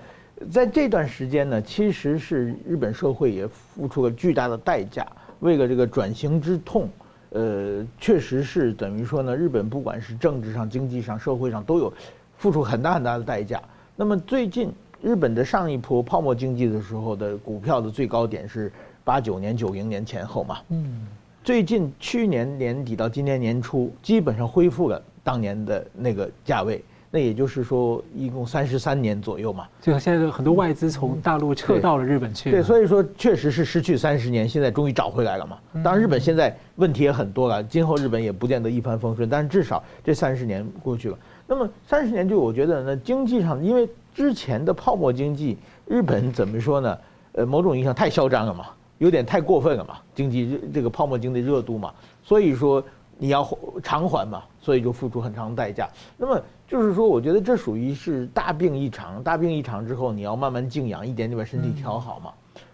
[0.49, 5.05] 在这段时间呢，其实是日本社会也付出了巨大的代价，
[5.39, 6.89] 为了这个转型之痛，
[7.29, 11.93] 呃，确实是等于说呢，日本不管是政治上、经济上、社会上都有
[12.41, 13.61] 付出很大很大的代价。
[13.95, 18.73] 那么最近日本的上一波泡沫经济的时候的股票的最高点是
[19.03, 20.57] 八九年、九零年前后嘛。
[20.69, 21.05] 嗯。
[21.43, 26.83] 最近去年年底到今年年初，基本上恢复了当年的那个价位。
[27.13, 29.67] 那也就是说，一共三十三年左右嘛。
[29.81, 32.49] 就现在很多外资从大陆撤到了日本去。
[32.49, 35.59] 对，所以说确实是失去三十年，现在终于找回来了嘛。
[35.83, 41.17] 当然，日本现在问题也很多了，今后日本也不见得一帆风顺，但是至少这三十年过去了。
[41.51, 43.85] 那么三十年，就我觉得呢，经济上，因为
[44.15, 46.97] 之前的泡沫经济，日本怎么说呢？
[47.33, 48.67] 呃，某种意义上太嚣张了嘛，
[48.99, 52.81] 有点太过分了嘛，经济这个泡沫经济热度嘛，所以说
[53.17, 53.45] 你要
[53.83, 55.89] 偿还嘛，所以就付出很长的代价。
[56.15, 56.41] 那么。
[56.71, 62.31] 就是说，我觉得这属于是大病一场，大病一场之后，你要慢慢静养，一点点把身体调好嘛。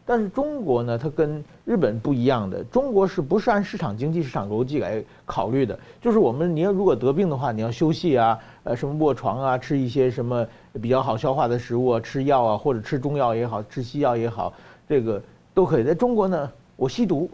[0.07, 5.77] 但是中国呢，它跟日本不一样的，中国是不是按市场经济、市场逻辑来考虑的？
[6.01, 10.47] 就是我们，你要如果得病的话，你要休息啊，呃，什么卧床啊，吃一些什么
[10.81, 14.53] 比较好消化的食物啊，吃药啊，或者吃中药也好，吃西药也好，
[14.87, 15.21] 这个
[15.53, 15.83] 都可以。
[15.83, 17.29] 在中国呢，我吸毒，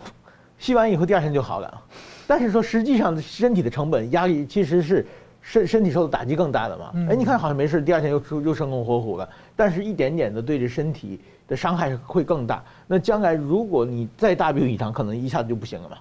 [0.58, 1.82] 吸完以后第二天就好了。
[2.26, 5.06] 但是说实际上身体的成本压力其实是。
[5.46, 6.94] 身身体受的打击更大的嘛？
[7.10, 12.64] 哎，你看好像没事，第二天又出又生龙活虎了，但是一点点的对着身体的伤害会更大。
[12.88, 15.98] 那将来如果你再大病一场，可能一下子就不行了嘛。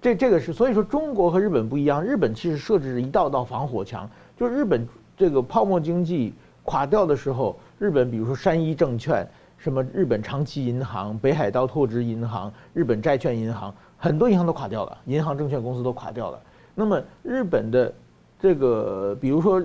[0.00, 6.32] 这这个是所以说中国和日本不一样，日本其实设置了一道道防火墙，就是日本这个泡沫经济
[6.64, 9.26] 垮掉的时候，日本比如说山一证券、
[9.56, 16.40] 什么日本长崎银行、北海道拓殖银行、日本债券银行，很多银行都垮掉了，银行证券公司都垮掉了。
[16.74, 17.92] 那么日本的。
[18.40, 19.60] 这个比如说，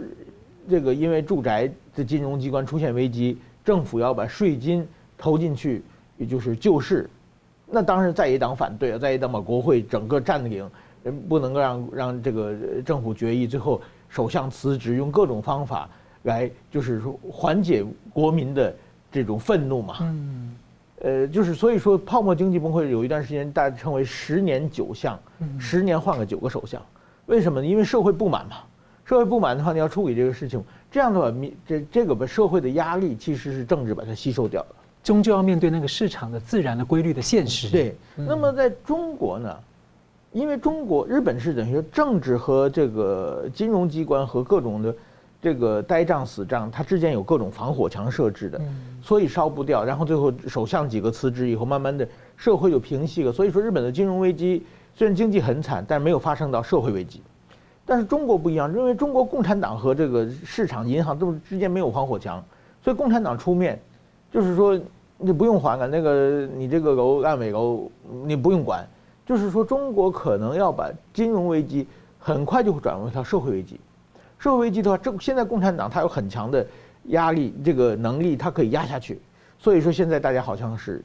[0.68, 5.84] 这个因为住宅的金融机关出现危机，政府要把税金投进去，
[6.18, 7.10] 也就是救市，
[7.66, 10.70] 那当然在野党反对啊，在野党把国会整个占领，
[11.04, 15.90] 人不能够让让这个政府决议，最后首相辞职，用各种方法
[16.24, 18.76] 来就是说缓解国民的
[19.12, 19.98] 这种愤怒嘛。
[20.02, 20.56] 嗯。
[21.02, 25.20] 呃，就是所以说泡沫经济崩溃有一段时间，大家称为十年九相，
[25.60, 26.82] 十年换个九个首相。
[27.26, 27.68] 为什么呢？
[27.68, 28.56] 因为社会不满嘛，
[29.04, 34.68] 社会不满的话，你要处理这个事情，这样的话，面这这个把社会的压力其实是政治把它吸收掉了，
[35.04, 37.68] 终究要面对那个市场的自然的规律的现实。
[37.68, 39.58] 对，那么在中国呢，
[40.32, 44.96] 因为中国日本是等于说政治和这个金融机关和各种的
[45.42, 48.62] 这个呆账死账，它之间有各种防火墙设置的，
[49.02, 49.84] 所以烧不掉。
[49.84, 53.34] 然后最后首相几个辞职以后，慢慢的社会就平息了。
[53.34, 54.64] 所以说日本的金融危机。
[54.96, 57.20] 虽然经济很惨，但是没有发生到社会危机。
[57.86, 62.44] 但是中国不一样，因为中国共产党和这个市场银行都之间没有防火墙，
[62.82, 63.80] 所以共产党出面，
[64.32, 64.80] 就是说
[65.18, 67.92] 你不用还了，那个你这个楼烂尾楼
[68.26, 68.88] 你不用管。
[69.26, 71.88] 就是说中国可能要把金融危机
[72.20, 73.80] 很快就会转为它社会危机。
[74.38, 76.66] 社会危机的话，这现在共产党它有很强的
[77.06, 79.22] 压力，这个能力它可以压下去。
[79.58, 81.02] 所以说现在大家好像是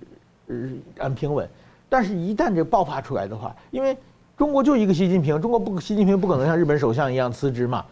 [0.49, 0.57] 呃
[0.99, 1.49] 很平稳。
[1.88, 3.97] 但是，一旦这爆发出来的话，因为
[4.38, 7.85] 中国就一个习近平，中国不，习近平不可能像日本首相一样辞职嘛，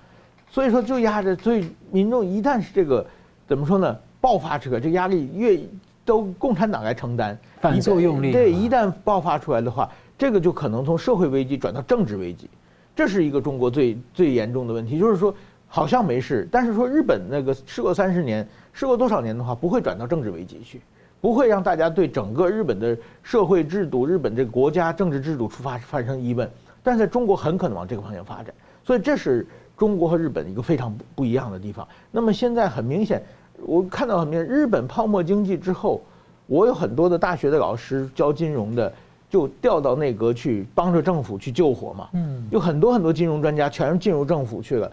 [0.48, 3.04] 所以说就压着，所以民众一旦是这个
[3.48, 3.98] 怎么说呢？
[4.20, 5.58] 爆发出来，这压力越
[6.04, 8.30] 都共产党来承担反作用力。
[8.30, 12.48] 对，一旦爆发出来的话，这个就可能从社会危机转到政治危机，
[12.94, 15.00] 这是一个中国最最严重的问题。
[15.00, 15.34] 就是说，
[15.66, 20.80] 好像没事，但是说日本那个试过三十年，试过多少年的话，不会转到政治危机去。
[21.20, 26.48] 不会让大家对整个日本的社会制度、日本这个国家政治制度出发发生疑问，
[26.82, 31.86] 但在中国很可能往这个方向发展，所以这是中国和日本一个非常不不一样的地方。
[32.10, 33.22] 那么现在很明显，
[33.62, 36.00] 我看到很明显，日本泡沫经济之后，
[36.46, 38.92] 我有很多的大学的老师教金融的，
[39.28, 42.08] 就调到内阁去帮着政府去救火嘛。
[42.12, 44.92] 嗯，有很多很多金融专家全进入政府去了。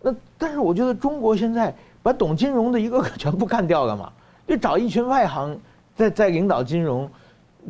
[0.00, 4.12] 那但是我觉得中国现在把懂金融的一个个全部干掉了嘛。
[4.46, 5.58] 就找一群外行
[5.96, 7.08] 在在领导金融，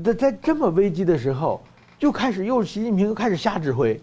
[0.03, 1.61] 在在这么危机的时候，
[1.99, 4.01] 就开始又习近平又开始瞎指挥，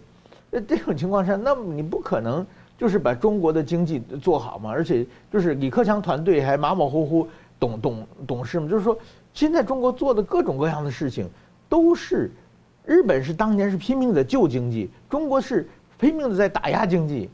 [0.50, 2.46] 那这种情况下，那么你不可能
[2.78, 4.70] 就是把中国的经济做好嘛？
[4.70, 7.28] 而且就是李克强团队还马马虎虎
[7.58, 8.68] 懂懂懂事嘛？
[8.68, 8.96] 就是说，
[9.34, 11.28] 现在中国做的各种各样的事情，
[11.68, 12.30] 都是
[12.86, 17.28] 日本是当年是拼命的救经济，中国是拼命的在打压经济。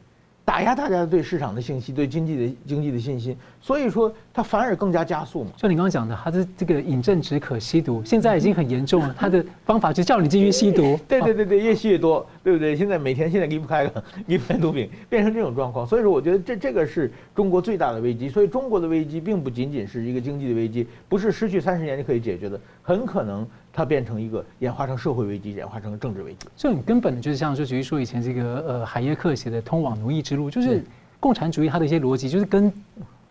[0.47, 5.51] 打压大家对市场的信息，对经济的经济的信心，所以说它反而更加加速嘛。
[5.57, 9.13] 就你刚刚讲的，它的这个饮鸩止渴吸毒，现在已经很严重了。
[9.19, 10.97] 它的方法就叫你继续吸毒。
[11.09, 12.77] 对对对对，越吸越多，对不对？
[12.77, 15.85] 现在每天现在离不开了， 离不开毒品，变成这种状况。
[15.85, 18.29] 所以说，我觉得这这个是中国最大的危机。
[18.29, 23.45] 所以中国的危机并不仅仅是一个经济的危机，不是失去三十年就可以解决的，很可能
[23.77, 26.49] 它变成一个演化成社会危机，演化成政治危机。
[26.57, 30.83] 这很根本的就是像，就比如说以前这个呃海耶克写的《通往奴役之路》，就是
[31.21, 32.73] 共产主义它的一些逻辑，就是跟。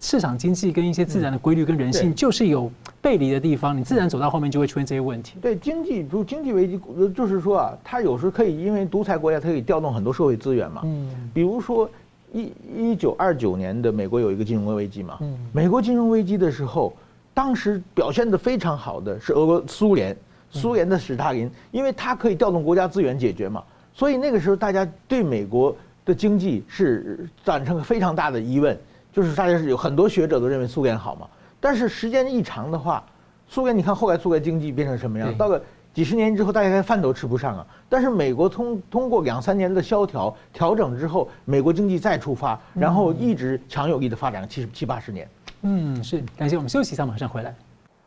[0.01, 2.69] 市场经济跟一些自然的规律跟人性就是有
[3.01, 5.37] 背离的地方，你自然走到后面就会出现这些问题。
[5.41, 6.79] 对经济，就经济危机，
[7.15, 10.81] 就是说啊，它有时候可以因为独裁国家，它可以调动很多社会资源嘛。
[10.83, 11.09] 嗯。
[11.33, 11.89] 比如说
[12.33, 15.17] 一一九二九年的美国有一个金融危机嘛。
[15.21, 15.39] 嗯。
[15.53, 16.93] 美国金融危机的时候，
[17.33, 20.15] 当时表现的非常好的是俄国苏联，
[20.59, 23.63] 苏联的史大林，因为他可以调动国家资源解决嘛，
[23.93, 28.77] 所以那个时候大家对美国的经济是产生了非常大的疑问。
[29.13, 31.25] 就是大家是有很多学者都认为苏联好嘛，
[31.61, 33.01] 但是时间一长的话，
[33.47, 35.33] 苏联你看后来苏联经济变成什么样？
[35.37, 35.61] 到了
[35.93, 37.65] 几十年之后，大家连饭都吃不上啊。
[37.87, 45.29] 但是美国通通过两三年的萧条调整之后，美国经济再出发，然后一直强有力的发展了七十七八十年。
[45.61, 46.21] 嗯，是。
[46.35, 47.55] 感谢我们休息一下，马上回来。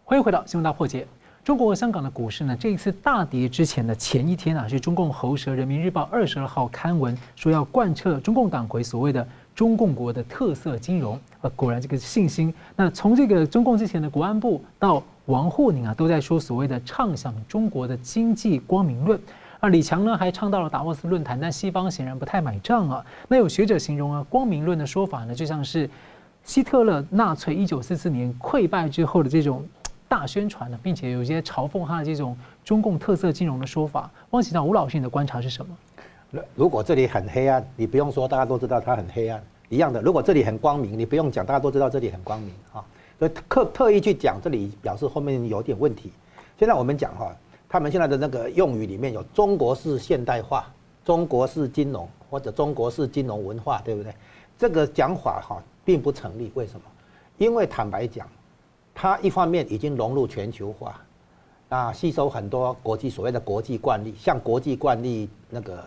[0.05, 1.07] 欢迎回到新闻大破解。
[1.49, 9.27] 中国和香港的股市呢，这一次大跌之前的前一天啊，是中共喉舌《人民日报》二十二号刊文说要贯彻中共党魁所谓的。
[9.55, 12.53] 中共国的特色金融，呃，果然这个信心。
[12.77, 19.19] 那从这个中共之前的国安部到王沪宁啊，都在说所谓的畅想中国的经济光明论。
[19.59, 23.03] 而李强呢，还唱到了达沃斯论坛，但西方显然不太买账啊。
[23.27, 25.89] 那有学者形容啊，光明论的说法呢，就像是
[26.45, 29.67] 希特勒纳粹一九四四年溃败之后的这种
[30.09, 34.11] 大宣传的，并且有一些嘲讽他的这种中共特色金融的说法。
[34.31, 35.77] 汪启长，吴老师，你的观察是什么？
[36.55, 40.01] 如果这里很黑暗，你不用说，大家都知道它很黑暗一样的。
[40.03, 42.85] 如果这里很光明，你不用讲，大家都知道这里很光明啊。
[43.19, 46.13] 所以特特意去讲这里，表示后面有点问题。
[46.59, 47.35] 现在我们讲哈，
[47.69, 50.71] 他们现在的那个用语里面有中国式现代化、
[51.05, 54.13] 中国式金融或者中国式金融文化，对不对？
[54.59, 56.51] 这个讲法哈并不成立。
[56.55, 56.83] 为什么？
[57.39, 58.29] 因为坦白讲，
[59.01, 61.01] 它一方面已经融入全球化，
[61.69, 65.85] 啊，吸收很多国际所谓的国际惯例，像国际惯例那个。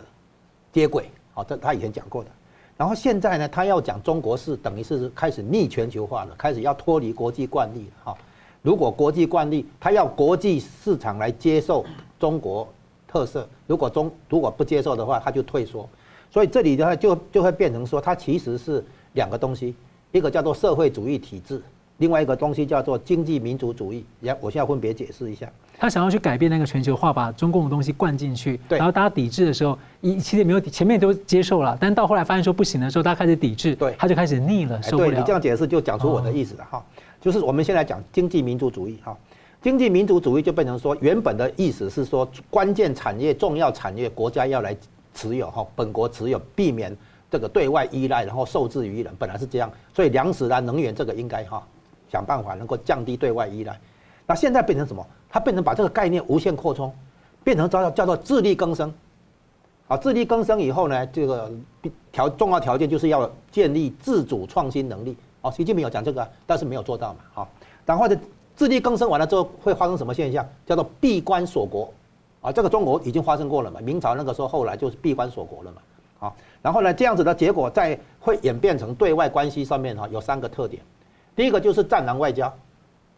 [0.71, 2.29] 接轨，好，这他以前讲过的。
[2.77, 7.91] 然后现在呢，他要讲中国是，等于是开始逆全球化了，开始要脱离国际惯例了。
[8.05, 8.17] 哈，
[8.61, 11.85] 如果国际惯例，他要国际市场来接受
[12.17, 12.65] 中国
[13.05, 15.85] 特色，如果中如果不接受的话，他就退缩。
[16.29, 19.75] 所以这里的话就就会变成说，它其实是两个东西，
[20.13, 21.61] 一个叫做社会主义体制。
[22.01, 25.47] 另外一个东西叫做经济民主主义，也我现在分别解释一下。
[25.77, 35.11] 他想要去改变那个全球化，把中共的东西灌进去，然后大家抵制的时候，一其实没有前面都接受了，但到后来发现说不行的时候，大家开始抵制，对，他就开始腻了，受不了。
[35.11, 36.83] 对，你这样解释就讲出我的意思了哈，
[37.21, 39.15] 就是我们先来讲经济民主主义哈，
[39.61, 44.75] 经济民主主义就变成说原本的意思是说关键产业、重要产业国家要来
[45.13, 46.97] 持有哈，本国持有，避免
[47.29, 51.63] 这个对外依赖，然后受制于人，本来是这样，所以粮食啊、能源这个应该哈。
[52.11, 53.79] 想办法能够降低对外依赖，
[54.27, 55.05] 那现在变成什么？
[55.29, 56.93] 它变成把这个概念无限扩充，
[57.41, 58.93] 变成叫叫做自力更生。
[59.87, 61.49] 啊，自力更生以后呢，这个
[62.11, 65.15] 条重要条件就是要建立自主创新能力。
[65.41, 67.19] 哦，习近平有讲这个，但是没有做到嘛。
[67.33, 67.49] 好，
[67.85, 68.17] 然后的
[68.55, 70.45] 自力更生完了之后会发生什么现象？
[70.65, 71.91] 叫做闭关锁国。
[72.41, 73.79] 啊，这个中国已经发生过了嘛？
[73.81, 75.81] 明朝那个时候后来就是闭关锁国了嘛。
[76.19, 80.81] 好，然后呢，这样子的结果在会演变成对外关系上面哈，有三个特点。
[81.41, 82.53] 第一个就是战狼外交，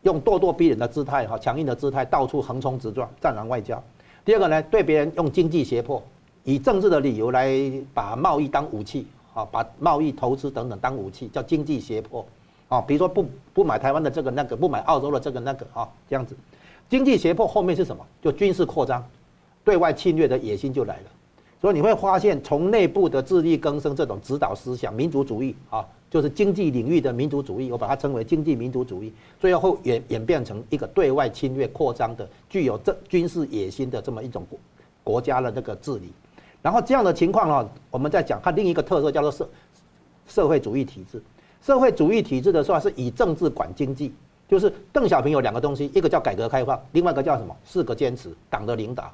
[0.04, 3.84] 用咄咄逼人的姿态哈，强硬的姿态到处横冲直撞，战狼外交。
[4.24, 6.02] 第二个呢，对别人用经济胁迫，
[6.46, 7.52] 以政治的理由来
[7.94, 12.26] 把贸易当武器，啊，把贸易投资等等当武器，叫经济胁迫，
[12.70, 16.34] 啊，比如说不不买台湾的这个那个，不买澳洲的这个那个啊，这样子，
[16.88, 18.06] 经济胁迫后面是什么？
[18.22, 19.06] 就军事扩张，
[19.66, 21.04] 对外侵略的野心就来了。
[21.60, 25.86] 所以你会发现，从内部的自力更生这种指导思想，民族主义啊。
[26.14, 34.60] 就是经济领域的民族主义，我把它称为经济民族主义，最后会演演变成一个对外侵略扩张的、具有这军事野心的这么一种国
[35.04, 36.14] 国家的那个治理。
[36.62, 39.50] 然后这样的情况呢，我们再讲它另一个特色叫做社
[40.28, 41.20] 社会主义体制。
[41.64, 44.14] 社会主义体制的话是以政治管经济，
[44.48, 47.56] 就是邓小平有两个东西，一个叫改革开放，另外一个叫什么？
[47.66, 49.12] 四个坚持，党的领导。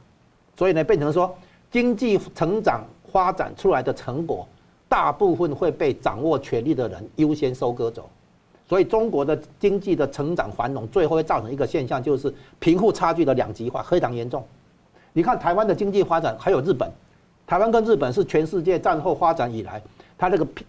[0.57, 1.33] 所以呢，变成说
[1.71, 4.45] 经济成长发展出来的成果。
[4.89, 8.09] 大部分会被掌握权力的人优先收割走，
[8.67, 14.43] 所以中国的经济的成长繁荣，最后会造成一个现象，就是贫富差距的两极化非常严重。
[15.13, 16.91] 你看台湾的经济发展，还有日本，
[17.45, 19.81] 台湾跟日本是全世界战后发展以来，
[20.17, 20.65] 它这个贫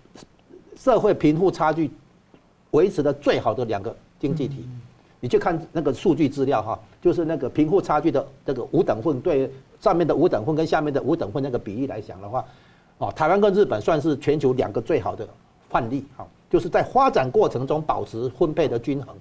[0.76, 1.90] 社会贫富差距
[2.70, 4.68] 维持的最好的两个经济体。
[5.22, 12.42] 你去看那个数据资料哈，就是那个贫富差距的这个五等份对上面的五等份跟下面的五等份那个比例来讲的话，
[13.00, 15.26] 哦，台湾跟日本算是全球两个最好的
[15.70, 19.16] 范例哈，就是在发展过程中保持分配的均衡。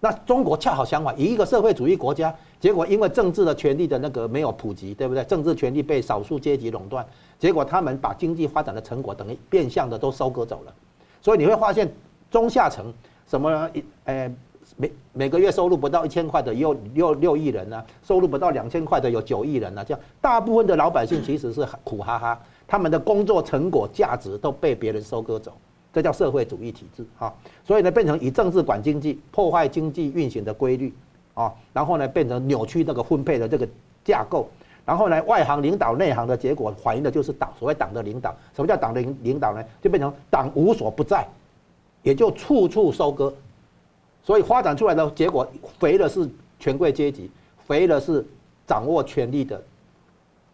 [0.00, 5.22] 那中国恰好相反，以一个社会主义国家，结果因为政治的权力的那个没有普及，对不对？
[5.24, 7.06] 政治权力被少数阶级垄断，
[7.38, 10.72] 结果他们把经济发展的成果等于变相的都收割走了。
[11.20, 11.92] 所以你会发现
[12.30, 12.90] 中下层
[13.28, 13.70] 什么
[14.04, 14.34] 呃。
[14.76, 22.40] 每每个月收入不到一千块的有六六亿人呢、收入不到两千块的有九亿人呢、啊，这样大部分的老百姓其实是苦哈哈，
[22.70, 25.52] 他们的工作成果价值都被别人收割走，
[25.92, 27.34] 这叫社会主义体制啊。
[27.64, 30.94] 所以呢，变成以政治管经济，破坏经济运行的规律
[31.34, 33.68] 啊，然后呢，变成扭曲那个分配的这个
[34.04, 34.48] 架构，
[34.86, 38.32] 然后呢，外行领导内行的结果，反映的就是党所谓党的领导。
[38.54, 39.64] 什么叫党的领领导呢？
[39.82, 41.26] 就变成党无所不在，
[42.04, 43.34] 也就处处收割。
[44.22, 45.44] 所以发展出来的结果，
[45.80, 47.28] 肥的是权贵阶级，
[47.66, 48.24] 肥的是
[48.64, 49.60] 掌握权力的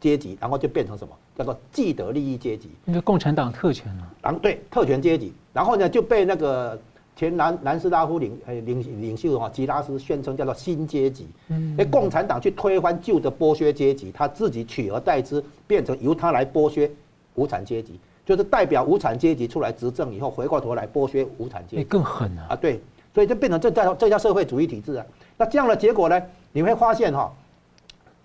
[0.00, 1.14] 阶级，然后就变成什么？
[1.36, 2.70] 叫做既得利益阶级。
[2.84, 4.10] 那个共产党特权啊？
[4.22, 6.78] 然后对特权阶级，然后呢就被那个
[7.14, 11.26] 前南南斯拉夫领领领袖哈吉拉斯宣称叫做新阶级。
[11.48, 11.74] 嗯。
[11.78, 16.90] 哎，共产党去推翻旧的剥削阶级，他自己取而代之，变成由他来剥削
[17.34, 21.84] 无产阶级，就是代表无产阶级出来执政以后，回过头来剥削无产阶级。
[21.84, 22.46] 更狠啊！
[22.50, 22.80] 啊，对。
[23.14, 25.06] 所以就变成这叫这叫社会主义体制啊。
[25.38, 26.22] 那这样的结果呢？
[26.52, 27.32] 你会发现哈，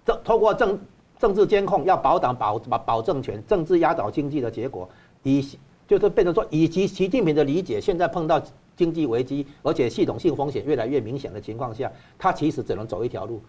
[0.06, 0.78] 这透过政
[1.22, 4.90] 政治监控要保党保保保证权，政治压倒经济的结果，
[5.22, 5.48] 以
[5.88, 8.42] 就是变成说，以及习近平的理解，现在碰到
[8.76, 13.40] 经济危机，而且系统性风险越来越明显的情况下，他其实只能走一条路，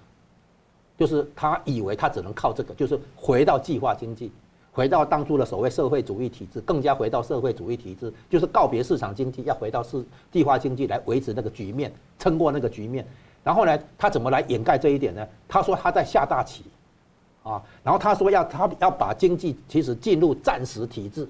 [0.99, 4.31] 就是他以为他只能靠这个，就是回到计划经济。
[4.71, 13.07] 回到当初的所谓社会主义体制，更加回到社会主义体制，就是告别市场经济，要回到市计划经济来维持那个局面，撑过那个局面。
[13.43, 15.27] 然后呢，他怎么来掩盖这一点呢？
[15.49, 16.65] 他说他在下大棋，
[17.43, 21.29] 啊，然后他说要他要把经济其实进入战时体制，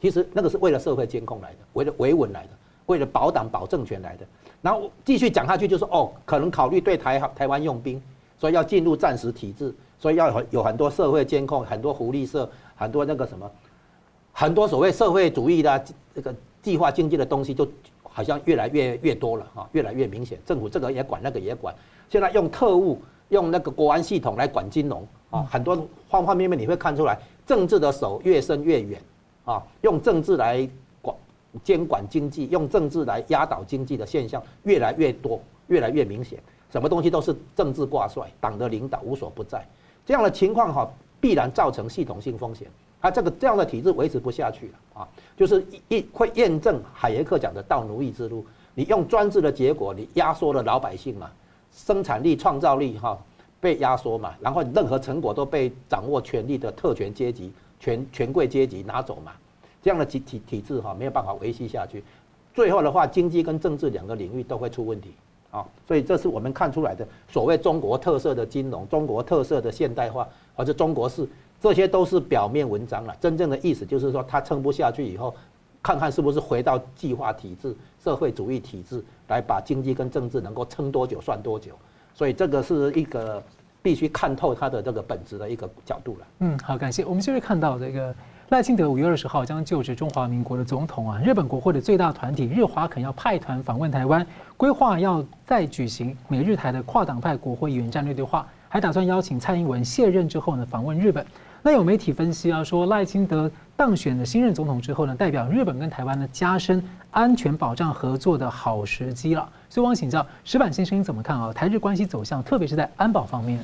[0.00, 2.50] 其实那个是为了社会监控来的，为了维稳来的，
[2.86, 4.26] 为了保党保政权来的。
[4.62, 8.02] 然后继续讲下去，就是哦，可能考虑对台台湾用兵，
[8.38, 12.48] 所以要进入战时体制，所以要有有很多社会监控，很多福利社。
[12.78, 13.50] 很多那个什么，
[14.34, 15.82] 很多所谓社会主义的
[16.14, 17.66] 这个计划经济的东西，就
[18.02, 20.38] 好像越来越越多了哈，越来越明显。
[20.44, 21.74] 政府这个也管，那个也管。
[22.10, 25.76] 现在用特务、用那个国安系统来管金融啊，很多
[26.08, 29.00] 方方面面你会看出来，政治的手越伸越远
[29.44, 30.68] 啊，用政治来
[31.00, 31.16] 管
[31.62, 36.38] 监管经济，用政治来压倒经济的现象越来越多，越来越明显。
[36.70, 39.66] 什么东西都是政治挂帅，党的领导无所不在，
[40.04, 40.90] 这样的情况哈。
[41.18, 42.68] 必然造成系统性风险，
[43.00, 45.08] 它这个这样的体制维持不下去了啊！
[45.34, 51.30] 就是一会验证海耶克讲的“道奴役之路”，你用专制的结果，你压缩了老百姓嘛，
[51.76, 53.16] 生产力、创造力哈
[53.60, 59.32] 被压缩嘛，然后任何成果都被掌握权力的特权阶级、权权贵阶级拿走嘛，
[59.82, 62.02] 这样的体体体制哈没有办法维系下去，
[62.54, 65.10] 最后的话，经济跟政治两个领域都会出问题
[65.50, 65.64] 啊！
[65.86, 70.26] 所以这是我们看出来的所谓中国特色的金融、中国特色的现代化。
[70.56, 71.28] 或者中国式，
[71.60, 73.14] 这些都是表面文章了。
[73.20, 75.34] 真正的意思就是说，他撑不下去以后，
[75.82, 81.72] 看看是不是回到计划体制、社会主义体制，来把经济跟政治能够撑多久算多久。
[82.14, 83.42] 所以这个是一个
[83.82, 86.26] 必须看透它的这个本质的一个角度了。
[86.40, 87.04] 嗯，好，感谢。
[87.04, 88.14] 我们继续看到这个
[88.48, 91.20] 赖清德五月二十号将就职中华民国的总统啊。
[91.22, 98.46] 日本国会的最大团体日华肯要派团访问台湾，规划要再举行美日台的跨党派国会议员战略对话。
[98.68, 101.24] 还打算邀请蔡英文卸任之后呢，访问日本。
[101.62, 109.46] 那有媒体分析啊，说赖清德当选的新任总统之后呢，代表日本跟台湾呢加深安全保障合作的好时机了。
[109.68, 111.52] 所以我想请教石板先生，你怎么看啊？
[111.52, 113.60] 台日关系走向，特别是在安保方面。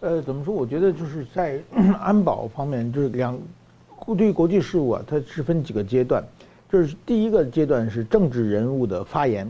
[0.00, 0.54] 呃，怎么说？
[0.54, 1.60] 我觉得就是在
[2.00, 3.38] 安保方面，就是两
[4.16, 6.24] 对于国际事务啊，它是分几个阶段。
[6.70, 9.46] 就是第一个阶段是政治人物的发言。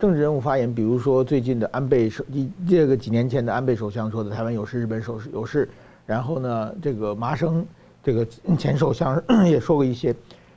[0.00, 2.24] 政治人物发言，比如说最近的安倍首，
[2.68, 5.68] 这个几年前的安倍首相说的“台湾有事，日本首有事”，
[6.04, 7.64] 然后呢，这个麻生
[8.04, 8.26] 这个
[8.58, 10.14] 前首相 也说过一些，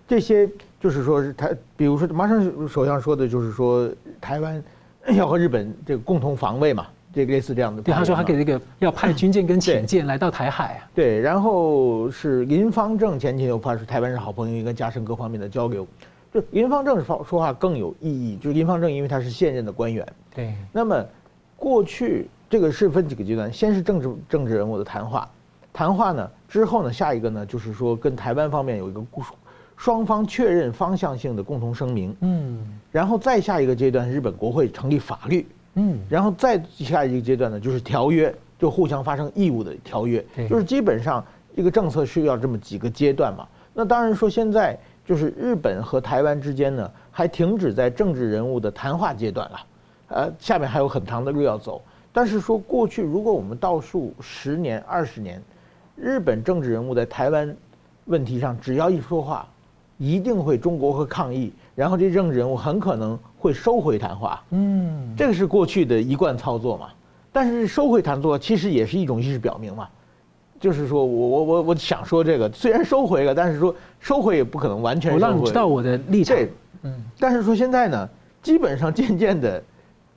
[0.07, 0.47] 这些
[0.79, 3.89] 就是说是台，比如说麻生首相说的就是说
[4.19, 4.61] 台湾
[5.15, 7.81] 要和日本这个共同防卫嘛，这个类似这样的。
[7.81, 10.89] 对，他说他给这个要派军舰跟潜舰来到台海啊。
[10.93, 15.87] 对，然后是林方正前前又发出台湾是好朋友，应该加深各方面的交流。
[16.33, 20.53] 就林方正说说话更有意义，就是林方正因为他是现任的官员，对。
[20.73, 21.01] 那么
[21.55, 25.27] 过去这个是分几个阶段，先是政治政治人物的谈话，
[25.77, 28.99] 谈话呢之后呢，下一个呢就是说跟台湾方面有一个
[29.75, 41.23] 双方确认方向性的共同声明，嗯，然后再下一个阶段，日本国会成立法律，嗯，然后再下一个阶段呢，就是条约，就互相发生义务的条约，就是基本上
[41.53, 43.47] 一个政策需要这么几个阶段嘛。
[43.71, 44.75] 那当然说现在
[45.05, 49.59] 就是日本和台湾之间呢，还停止在政治人物的谈话阶段了，
[50.07, 51.79] 呃，下面还有很长的路要走。
[52.11, 55.39] 但是说过去，如果我们倒数十年、二十年，
[55.97, 57.55] 日本政治人物在台湾
[58.05, 59.45] 问题上只要一说话，
[59.97, 64.43] 一定会中国会抗议，然后这政治人物很可能会收回谈话。
[64.51, 66.89] 嗯，这个是过去的一贯操作嘛。
[67.31, 69.87] 但是收回谈话其实也是一种意思表明嘛，
[70.59, 75.23] 就是说我我我我想说这个，虽然收回了，但是说收回也不可能完全收回。
[75.23, 76.37] 我让你知道我的立场。
[76.83, 78.09] 嗯，但是说现在呢，
[78.41, 79.61] 基本上渐渐的，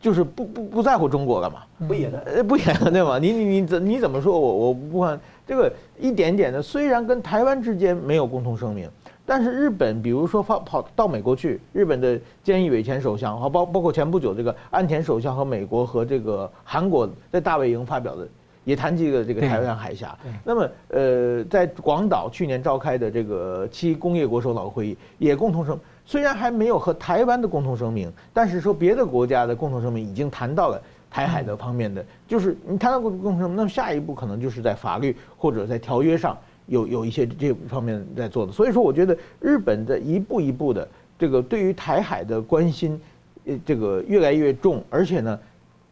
[0.01, 3.18] 就是不不不在乎中国了嘛，不演了，呃，不演了，对吗？
[3.18, 5.18] 你你你怎你怎么说我我不管
[5.51, 8.88] 这个一点点的，虽然跟台湾之间没有共同声明，
[9.26, 18.28] 但是日本比如说跑跑到美国去，日本的菅义伟前首相，和包包括前不久这个安田首相和美国和这个韩国在大本营发表的，
[18.62, 20.16] 也谈及了这个台湾海峡。
[20.44, 25.76] 那么呃，在广岛去年召开的这个七工业国首脑会议也共同声。
[26.07, 30.80] 虽然还没有和台湾的共同声明，但是说别的国家的共同声明已经谈到了
[31.11, 38.52] 台海的方面的，就是你谈到过共同声明，那么下一步可能就是在法律或者在条约上有有一些这方面在做的。
[38.52, 40.86] 所以说，我觉得日本的一步一步的
[41.18, 43.00] 这个对于台海的关心，
[43.44, 45.38] 呃，这个越来越重，而且呢，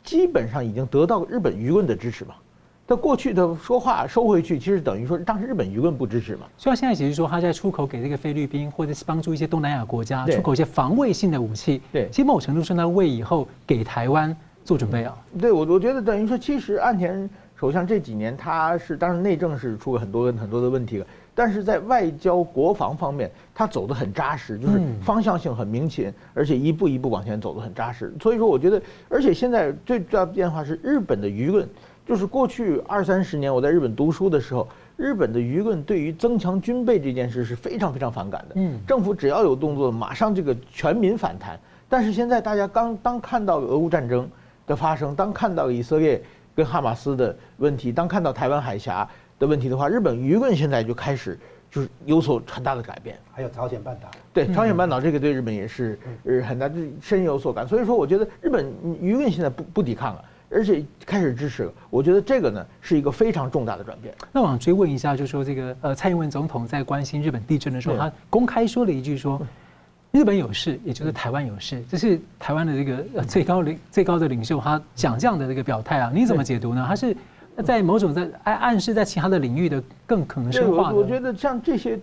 [0.04, 2.34] 基本上已经得到日本舆论的支持嘛。
[2.86, 6.46] 他过去的说话收回去，其实等于说当时日本舆论不支持嘛。
[6.56, 11.82] 所以现在只是说他在出口给这个菲律宾，或者是帮助一些东南亚国家出口一些防卫性的武器。
[11.92, 14.34] 对，其实某种程度上呢为以后给台湾
[14.68, 15.16] 做准备啊。
[15.40, 28.12] 对，我我觉得等于说，其实岸田首相这几年他是当然内政是出了很多很多的问题了，但是在外交国防方面他走得很扎实，就是方向性很明显，而且一步一步往前走得很扎实。
[28.20, 31.66] 所以说，我觉得，而且现在最重要的变化是日本的舆论。
[32.06, 34.66] 就是过去二三十年，我在日本读书的时候，
[34.96, 38.54] 日本的舆论对于增强军备这件事是非常非常反感的。
[38.54, 41.58] 嗯，政府只要有动作，马上这个全民反弹。
[41.86, 44.26] 但是现在大家刚当看到俄乌战争
[44.68, 46.22] 的发生，当看到以色列
[46.54, 49.08] 跟哈马斯的问题，当看到台湾海峡
[49.38, 51.36] 的问题的话，日本舆论现在就开始
[51.68, 53.18] 就是有所很大的改变。
[53.32, 57.66] 还有朝鲜半岛，对朝鲜半岛这个对日本也是呃很大，深有所感。
[57.66, 58.66] 所以说，我觉得日本
[59.00, 60.24] 舆论现在不不抵抗了。
[60.50, 64.14] 而且开始支持了，我觉得这个呢是一个非常重大的转变。
[64.32, 69.38] 那我想追问一下，就是说这个呃，蔡英文总统在关心日本地震的时候，他公开说了一句说，
[70.18, 76.84] 日本有事，也就是台湾有事，这是台湾的这个最高领最高的领袖他讲这样的这个表态啊，你怎么解读呢？
[76.88, 77.16] 他是
[77.64, 80.92] 在某种在暗暗示在其他的领域的更可能深化。
[80.92, 81.96] 我觉得像这些，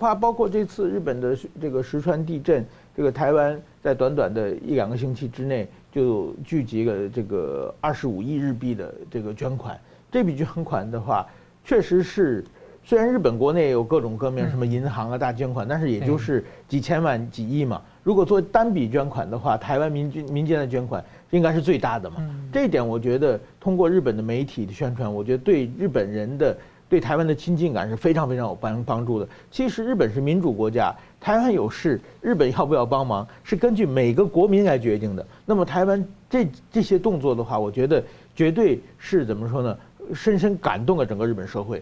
[0.00, 2.66] 怕包括这次日本的这个石川地震，
[2.96, 5.68] 这个台湾在短短的一两个星期之内。
[5.92, 9.76] 就聚集了这个二十五亿日币的这个捐款，
[10.08, 11.26] 这笔捐款的话，
[11.64, 12.44] 确实是，
[12.84, 17.80] 虽然日本国内有各种各面什么银行啊大捐款，但是也就是几千万几亿嘛。
[18.02, 22.16] 如果做单笔捐款的话，台湾民军民间的捐款应该是最大的嘛。
[22.52, 26.56] 这一点我觉得通过日本的媒体的宣传，我觉得对日本人的。
[26.88, 29.28] 对台湾的亲近感是非常非常有帮帮助的。
[29.48, 35.24] 其实日本是民主国家，台湾有事，日本要不要帮忙是根据每个国民来决定的。
[35.46, 38.02] 那么台湾这这些动作的话，我觉得
[38.34, 39.78] 绝对是怎么说呢？
[40.12, 41.80] 深深感动了整个日本社会。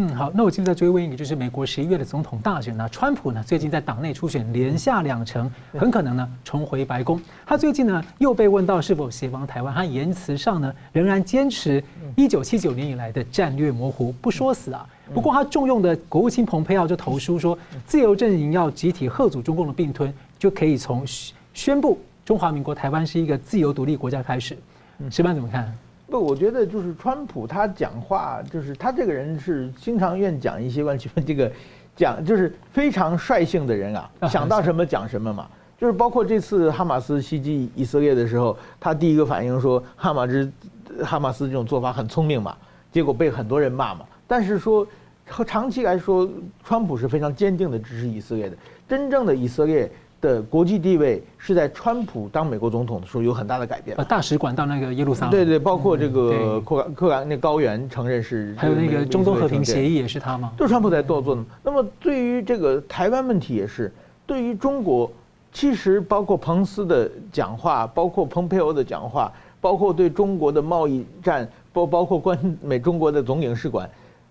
[0.00, 7.20] 嗯，好，那我继续再追问一个，就是美国十一月的总统大选呢，川普呢最近在党内初选连下两城，很可能呢重回白宫。
[7.44, 11.82] 他最近呢又被问到是否协防台湾，他言辞上呢仍然坚持
[12.14, 14.86] 一九七九年以来的战略模糊，不说死啊。
[15.12, 21.02] 不过他重用的国务卿蓬佩奥就投书说，自由阵营要集体贺阻中共的并吞，就可以从
[21.52, 24.56] 宣布中华民国台湾是一个自由独立国家开始。
[25.10, 25.76] 石班怎么看？
[26.10, 31.52] 不，我觉得就是川普他讲话，就是他这个人是经常愿讲一些 关于这个
[31.94, 35.46] 讲，就是非常率性的人啊，想到什么讲什么嘛。
[35.76, 40.52] 就是包括这次哈马斯袭击以色列的时候，他第一个反应说哈马斯
[41.04, 42.56] 哈马斯这种做法很聪明嘛，
[42.90, 44.04] 结果被很多人骂嘛。
[44.26, 44.86] 但是说
[45.28, 46.28] 和长期来说，
[46.64, 48.56] 川普是非常坚定的支持以色列的，
[48.88, 49.90] 真正的以色列。
[50.20, 53.96] 的国际地位是在川普当美国总统的时候有很大的改变。
[53.96, 55.30] 呃，大使馆到那个耶路撒冷。
[55.30, 58.54] 对对，包括这个克克兰那高原承认是。
[58.58, 60.52] 还有那个中东和平协议也是他吗？
[60.58, 61.44] 就是川普在做做的。
[61.62, 63.92] 那么对于这个台湾问题也是，
[64.26, 65.10] 对于中国，
[65.52, 73.88] 其实包括彭斯的讲话，包括蓬佩奥的讲话，包括对中国的贸易战，包包括关美中国的总领事馆，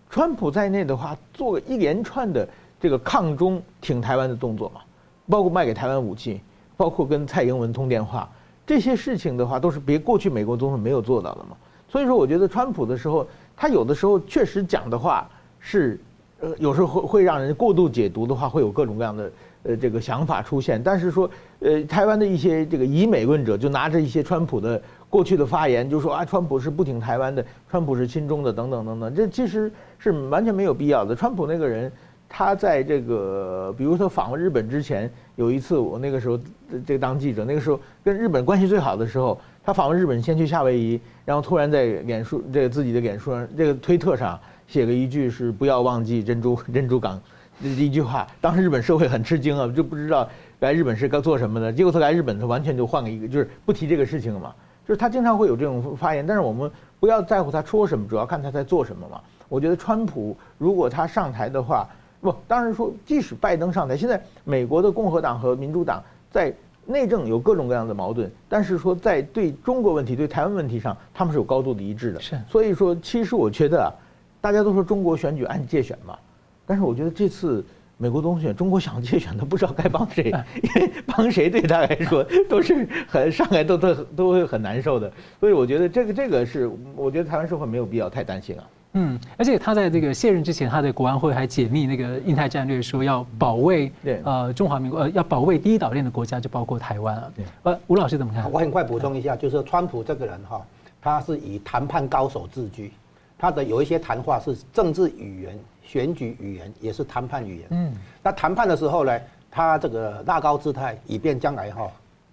[0.09, 2.47] 川普在内的话，做了一连串的。
[2.79, 4.81] 这个抗中挺台湾的动作嘛，
[5.29, 6.41] 包括卖给台湾武器，
[6.75, 8.29] 包括跟蔡英文通电话，
[8.65, 11.57] 这些事情的话都是别过去美国总统没有做到的嘛。
[11.89, 13.25] 所以说，我觉得川普的时候，
[13.55, 15.99] 他有的时候确实讲的话是，
[16.41, 19.31] 呃，有时候会会让人过度解读的话，会有各种各样的
[19.63, 20.81] 呃这个想法出现。
[20.83, 31.15] 但是说，呃，台湾的一些这个以美论者就拿着一些川普的过去的发言，就说啊，川普是不挺台湾的，川普是亲中的等等等等，这其实是完全没有必要的。
[31.15, 31.89] 川普那个人，
[32.29, 36.39] 他在这个比如说访问日本之前，有一次我那个时候
[36.85, 39.39] 这个当记者，那个时候跟日本关系最好的时候。
[39.67, 47.21] 他访问日本，先去夏威夷，然后突然在脸书这个自己的脸书上，这个推特上写了一句是“不要忘记珍珠 珍珠港”
[47.61, 48.25] 这一句话。
[48.39, 50.25] 当时日本社会很吃惊啊，就不知道
[50.61, 51.73] 来日本是该做什么的。
[51.73, 54.55] 结果他来日本，他完全就换了一个，就是不提这个事情了嘛。
[54.87, 59.19] 就是他经常会有这种发言，但是我们不要在乎他说什么，主要看他在做什么嘛。
[59.49, 61.85] 我觉得川普如果他上台的话，
[62.31, 66.53] 不，当然说即使拜登上台，现在美国的共和党和民主党在。
[66.89, 72.21] 内政有各种各样的矛盾，但是说在对中国问题、对台湾问题上，他们是有高度的一致的。
[72.21, 73.91] 是，所以说，其实我觉得啊，
[74.39, 76.17] 大家都说中国选举按界选嘛，
[76.65, 77.61] 但是我觉得这次
[77.97, 85.11] 美国总统选，中国想界选都不知道该帮谁，因为帮谁对他来说都是很上来都都都会很难受的。
[85.41, 88.63] 所以我觉得这个这个是，我觉得台湾社会没有必要太担心啊。
[88.93, 97.31] 嗯，而且他在这个卸任之前，他的国安会还解密那个印太战略，说要保卫对呃中华民国呃要保卫第一岛链的国家就包括台湾了。
[97.35, 98.51] 对，呃，吴老师怎么看？
[98.51, 100.65] 我很快补充一下，就是川普这个人哈，
[101.01, 102.91] 他是以谈判高手自居，
[103.37, 107.67] 他的有一些谈话是政治语言、选举语言，也是谈判语言。
[107.69, 109.19] 嗯，那谈判的时候呢，
[109.51, 111.87] 他这个拉高姿态，以便将来哈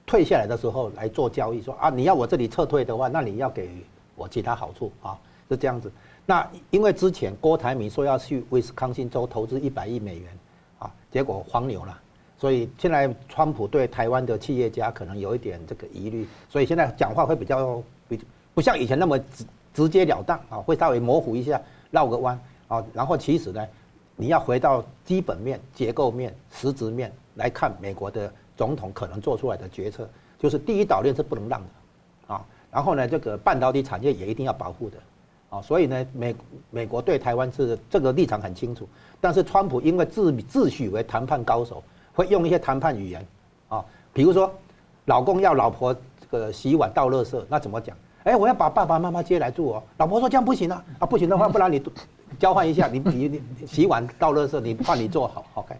[0.06, 3.68] 退下来的时候来做交易，说啊，你要我这里撤退的话，那你要给
[4.14, 5.18] 我其他好处啊，
[5.50, 5.92] 是这样子。
[6.26, 10.38] 那因为之前郭台铭说要去威斯康星州投资一百亿美元，
[10.78, 12.00] 啊，结果黄牛了，
[12.38, 18.18] 所以现在川普对台湾的企业家可能有一点这个疑虑，所以现在讲话会比较比
[18.54, 19.44] 不像以前那么直
[19.74, 21.60] 直截了当啊，会稍微模糊一下，
[21.90, 23.66] 绕个弯啊，然后其实呢，
[24.16, 30.08] 你要回到基本面、结构面、实质面来看，美国的总统可能做出来的决策，
[30.38, 34.96] 就是第一岛链是不能让的，啊，然后呢，这个半导体产业也一定要保护的。
[35.54, 36.36] 啊，所以呢，美
[36.70, 38.88] 美国对台湾是这个立场很清楚，
[39.20, 41.80] 但是川普因为自自诩为谈判高手，
[42.12, 43.24] 会用一些谈判语言，
[43.68, 44.52] 啊，比如说，
[45.04, 47.96] 老公要老婆这个洗碗倒垃圾，那怎么讲？
[48.24, 49.82] 哎，我要把爸爸妈妈接来住哦。
[49.98, 51.80] 老婆说这样不行啊，啊不行的话，不然你
[52.36, 55.76] 交换一下，你你你洗碗倒垃圾，你换你做好，OK，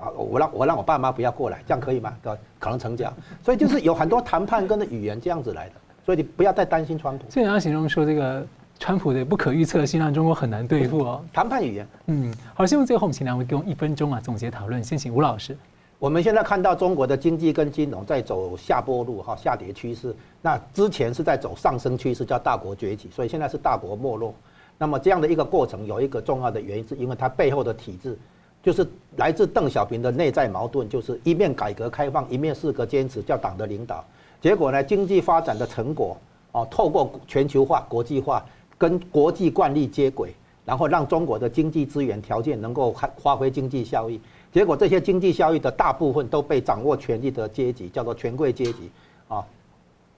[0.00, 2.14] 啊，我让我让我爸妈不要过来，这样可以吗？
[2.22, 3.12] 对吧，可能成交。
[3.42, 5.74] 所以就是有很多谈判跟的语言这样子来的，
[6.06, 7.28] 所以你不要太担心川普。
[7.28, 8.46] 所以你要形容说这个。
[8.78, 11.20] 川普的不可预测性让中国很难对付哦。
[11.32, 14.82] 谈判语言，嗯，好，新闻最后我们请两位给我一分钟啊总结讨论。
[14.82, 15.56] 先请吴老师。
[15.98, 20.14] 我们现在看到中国的经济跟金融在走下坡路哈，下跌趋势。
[20.40, 24.32] 那之前是在走上升趋势，叫大国崛起，所以现在是大国没落。
[24.78, 28.16] 那么这样的一个过程有一个重要的原因，是因为它背后的体制，
[28.62, 34.04] 就是来自邓小平的内在矛盾，就是一面改革开放，一面四个坚持，叫党的领导。
[34.40, 36.16] 结果呢，经济发展的成果
[36.52, 38.46] 哦，透过全球化、国际化。
[38.78, 40.32] 跟国际惯例接轨，
[40.64, 44.20] 然后让中国的经济资源条件能够发挥经济效益。
[44.50, 48.90] 结果这些经济效益的大部分都被掌握权力的阶级，叫做权贵阶级，
[49.28, 49.44] 啊，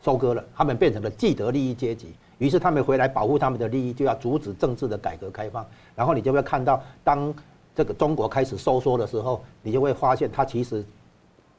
[0.05, 0.45] 收割了。
[0.55, 2.13] 他们变成了既得利益阶级。
[2.39, 5.67] 于是他们回来保护他们的利益，就要阻止政治的改革开放。
[5.97, 7.35] 然后你就会看到，当
[7.75, 10.85] 这个中国开始收缩的时候，你就会发现它其实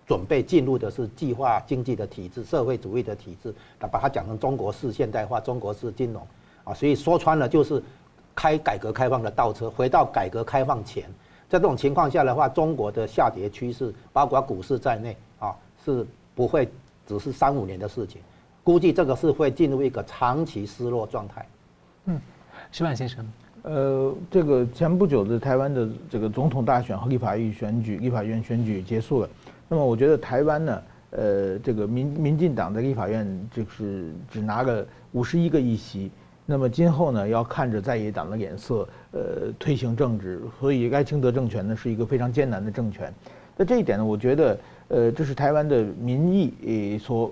[0.08, 3.54] 准备进入的是计划经济的体制，社会主义的体制。
[3.80, 6.26] 把它讲成中国式现代化，中国式金融。
[6.64, 7.82] 啊，所以说穿了就是
[8.36, 11.03] 开改革开放的倒车，回到改革开放前。
[11.49, 15.53] 在这种情况下的话，中国的下跌趋势，包括股市在内啊，
[15.84, 16.70] 是不会
[17.05, 18.22] 只是三五年的事情。
[18.64, 21.45] 估计这个是会进入一个长期失落状态。
[22.05, 22.22] 嗯，
[22.72, 23.26] 石板先生，
[23.64, 29.30] 呃，这个前不久的台湾的这个总统大选和立法院选举，立法院选举结束了。
[29.68, 36.09] 那么我觉得台湾呢，呃，这个民民进党的立法院就是只拿了五十一个议席。
[36.52, 43.12] 那么今后呢，要看着在野党的脸色，呃，推行政治，所以赖清德政权呢是一个非常艰难的政权。
[43.56, 47.32] 那这一点呢，我觉得，呃，这是台湾的民意所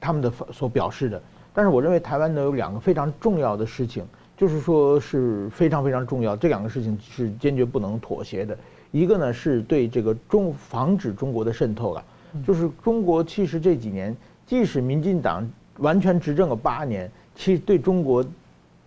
[0.00, 1.22] 他们的所表示的。
[1.54, 4.04] 但是我认为台湾呢有两个非常重要的事情，
[4.36, 8.58] 就是说是非常非常重要，这两个事情是坚决不能妥协的。
[8.90, 12.04] 一个呢是对这个中防止中国的渗透了，
[12.44, 15.48] 就是中国其实这几年，即使民进党
[15.78, 18.24] 完全执政了八年，其实对中国。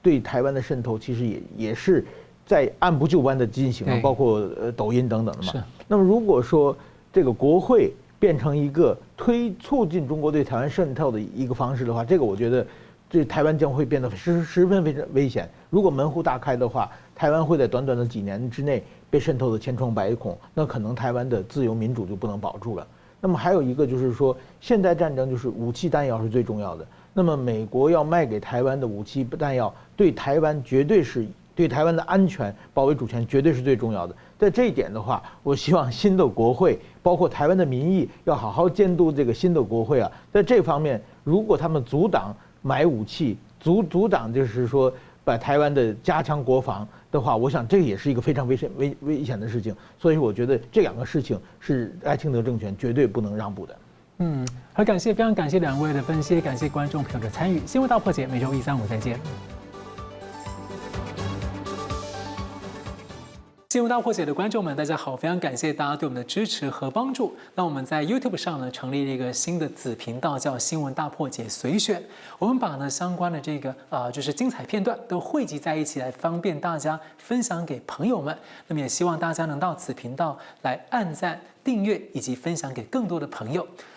[0.01, 2.05] 对台湾的渗透其实也也是
[2.45, 5.53] 在按部就班的进行，包括呃抖音等等的嘛。
[5.53, 5.63] 是。
[5.87, 6.75] 那么如果说
[7.13, 12.65] 这个国会变成一个推促进中国对台湾渗透的一个方式的话，这个我觉得
[13.09, 15.49] 这台湾将会变得十十分非常危险。
[15.69, 22.87] 如果门户大开的话，台湾会在短短的几年之内被渗透的千疮百孔，那可能台湾的自由民主就不能保住了。
[23.19, 26.87] 那么还有一个就是说，现代战争就是武器弹药是最重要的。
[27.13, 34.15] 那么美国要卖给台湾的武器弹药，对台湾绝对是对台湾的安全、保卫主权绝对是最重要的。
[34.39, 40.09] 在这一点的话，我希望新的国会，包括台湾的民意，要好好监督这个新的国会啊。
[40.31, 44.91] 在这方面，如果他们阻挡买武器，阻阻挡就是说
[45.23, 49.75] 把台湾的加强国防的话，我想这也是一个非常危险、危危险的事情。
[49.99, 53.75] 所以我觉得这两个事情是赖清德政权绝对不能让步的。
[54.23, 57.59] 嗯，很感谢，非常感谢两位的分析，感谢观众朋友的参与。
[57.65, 59.19] 新闻大破解，每周一、三、五再见。
[63.71, 67.35] 新闻大破解的观众们，大家好，非常感谢大家对我们的支持和帮助。
[67.55, 72.03] 那我们在 YouTube 上呢，成立了一个新的子频道，叫“新闻大破解随选”。
[72.37, 78.37] 我们把呢相关的这个啊、呃，就是精彩片段都汇集在一起，来方便大家分享给朋友们。
[78.67, 81.41] 那么也希望大家能到此频道来按赞。
[81.63, 83.67] 订阅以及分享给更多的朋友。